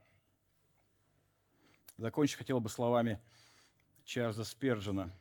Закончить 1.98 2.38
хотел 2.38 2.62
бы 2.62 2.70
словами 2.70 3.22
Чарльза 4.06 4.46
Сперджина. 4.46 5.12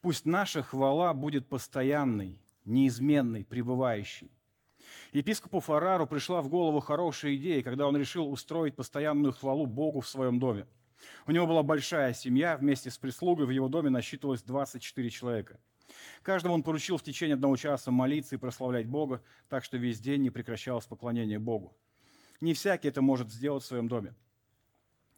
Пусть 0.00 0.26
наша 0.26 0.60
хвала 0.60 1.14
будет 1.14 1.48
постоянной, 1.48 2.36
неизменной, 2.64 3.44
пребывающей. 3.44 4.35
Епископу 5.12 5.60
Фарару 5.60 6.06
пришла 6.06 6.42
в 6.42 6.48
голову 6.48 6.80
хорошая 6.80 7.36
идея, 7.36 7.62
когда 7.62 7.86
он 7.86 7.96
решил 7.96 8.30
устроить 8.30 8.76
постоянную 8.76 9.32
хвалу 9.32 9.66
Богу 9.66 10.00
в 10.00 10.08
своем 10.08 10.38
доме. 10.38 10.66
У 11.26 11.32
него 11.32 11.46
была 11.46 11.62
большая 11.62 12.14
семья, 12.14 12.56
вместе 12.56 12.90
с 12.90 12.98
прислугой 12.98 13.46
в 13.46 13.50
его 13.50 13.68
доме 13.68 13.90
насчитывалось 13.90 14.42
24 14.42 15.10
человека. 15.10 15.60
Каждому 16.22 16.54
он 16.54 16.62
поручил 16.62 16.96
в 16.96 17.02
течение 17.02 17.34
одного 17.34 17.56
часа 17.56 17.90
молиться 17.90 18.34
и 18.34 18.38
прославлять 18.38 18.86
Бога, 18.86 19.22
так 19.48 19.64
что 19.64 19.76
весь 19.76 20.00
день 20.00 20.22
не 20.22 20.30
прекращалось 20.30 20.86
поклонение 20.86 21.38
Богу. 21.38 21.76
Не 22.40 22.54
всякий 22.54 22.88
это 22.88 23.02
может 23.02 23.30
сделать 23.30 23.62
в 23.62 23.66
своем 23.66 23.88
доме. 23.88 24.14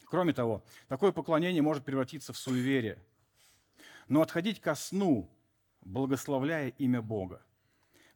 Кроме 0.05 0.33
того, 0.33 0.65
такое 0.89 1.13
поклонение 1.13 1.63
может 1.63 1.85
превратиться 1.85 2.33
в 2.33 2.39
суеверие. 2.39 2.99
Но 4.09 4.23
отходить 4.23 4.61
ко 4.61 4.75
сну, 4.75 5.31
благословляя 5.83 6.69
имя 6.69 7.03
Бога, 7.03 7.43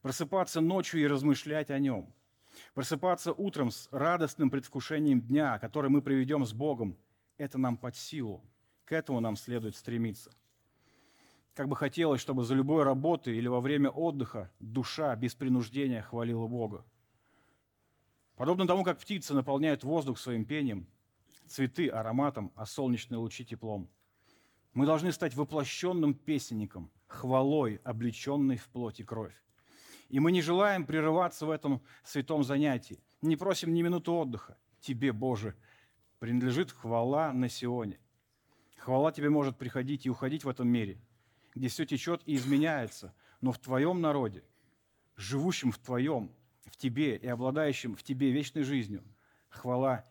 просыпаться 0.03 0.61
ночью 0.61 1.01
и 1.01 1.07
размышлять 1.07 1.71
о 1.71 1.79
нем, 1.79 2.13
просыпаться 2.75 3.33
утром 3.33 3.71
с 3.71 3.89
радостным 3.93 4.51
предвкушением 4.51 5.21
дня, 5.21 5.59
который 5.59 5.91
мы 5.91 6.03
проведем 6.03 6.45
с 6.45 6.53
Богом, 6.53 6.99
это 7.39 7.57
нам 7.59 7.77
под 7.77 7.97
силу. 7.97 8.45
К 8.85 8.93
этому 8.93 9.21
нам 9.21 9.37
следует 9.37 9.77
стремиться. 9.77 10.31
Как 11.55 11.69
бы 11.69 11.77
хотелось, 11.77 12.21
чтобы 12.21 12.45
за 12.45 12.55
любой 12.55 12.83
работы 12.83 13.35
или 13.35 13.47
во 13.47 13.61
время 13.61 13.91
отдыха 13.91 14.51
душа 14.59 15.15
без 15.17 15.35
принуждения 15.35 16.03
хвалила 16.03 16.47
Бога. 16.47 16.85
Подобно 18.37 18.67
тому, 18.67 18.83
как 18.83 18.99
птицы 18.99 19.35
наполняют 19.35 19.85
воздух 19.85 20.19
своим 20.19 20.45
пением, 20.45 20.87
цветы 21.47 21.89
ароматом, 21.89 22.51
а 22.57 22.67
солнечные 22.67 23.19
лучи 23.19 23.45
теплом. 23.45 23.89
Мы 24.73 24.87
должны 24.87 25.13
стать 25.13 25.35
воплощенным 25.35 26.15
песенником, 26.15 26.91
хвалой, 27.07 27.81
облеченной 27.85 28.57
в 28.57 28.69
плоть 28.69 29.01
и 29.01 29.05
кровь. 29.05 29.35
И 30.13 30.21
мы 30.21 30.31
не 30.31 30.43
желаем 30.43 30.85
прерываться 30.85 31.47
в 31.47 31.51
этом 31.51 31.83
святом 32.05 32.45
занятии. 32.45 33.03
Не 33.23 33.35
просим 33.35 33.73
ни 33.73 33.81
минуты 33.81 34.11
отдыха. 34.11 34.59
Тебе, 34.79 35.11
Боже, 35.11 35.57
принадлежит 36.19 36.71
хвала 36.71 37.33
на 37.33 37.49
Сионе. 37.49 37.99
Хвала 38.77 39.11
тебе 39.11 39.31
может 39.31 39.57
приходить 39.57 40.05
и 40.05 40.11
уходить 40.11 40.45
в 40.45 40.51
этом 40.51 40.69
мире, 40.69 41.01
где 41.55 41.69
все 41.69 41.87
течет 41.87 42.21
и 42.27 42.35
изменяется, 42.35 43.15
но 43.41 43.53
в 43.53 43.59
твоем 43.59 44.03
народе, 44.03 44.45
живущем 45.17 45.73
в 45.73 45.79
твоем, 45.79 46.31
в 46.67 46.77
тебе 46.77 47.17
и 47.17 47.27
обладающем 47.27 47.97
в 47.97 48.03
тебе 48.03 48.33
вечной 48.33 48.65
жизнью, 48.65 49.03
хвала 49.49 50.05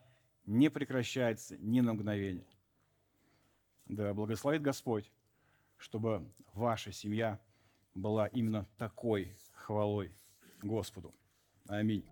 не 0.46 0.68
прекращается 0.68 1.56
ни 1.58 1.80
на 1.80 1.92
мгновение. 1.92 2.48
Да 3.86 4.12
благословит 4.14 4.62
Господь, 4.62 5.12
чтобы 5.76 6.28
ваша 6.54 6.90
семья 6.90 7.38
была 7.94 8.26
именно 8.26 8.66
такой 8.78 9.36
хвалой 9.62 10.12
Господу. 10.62 11.14
Аминь. 11.68 12.04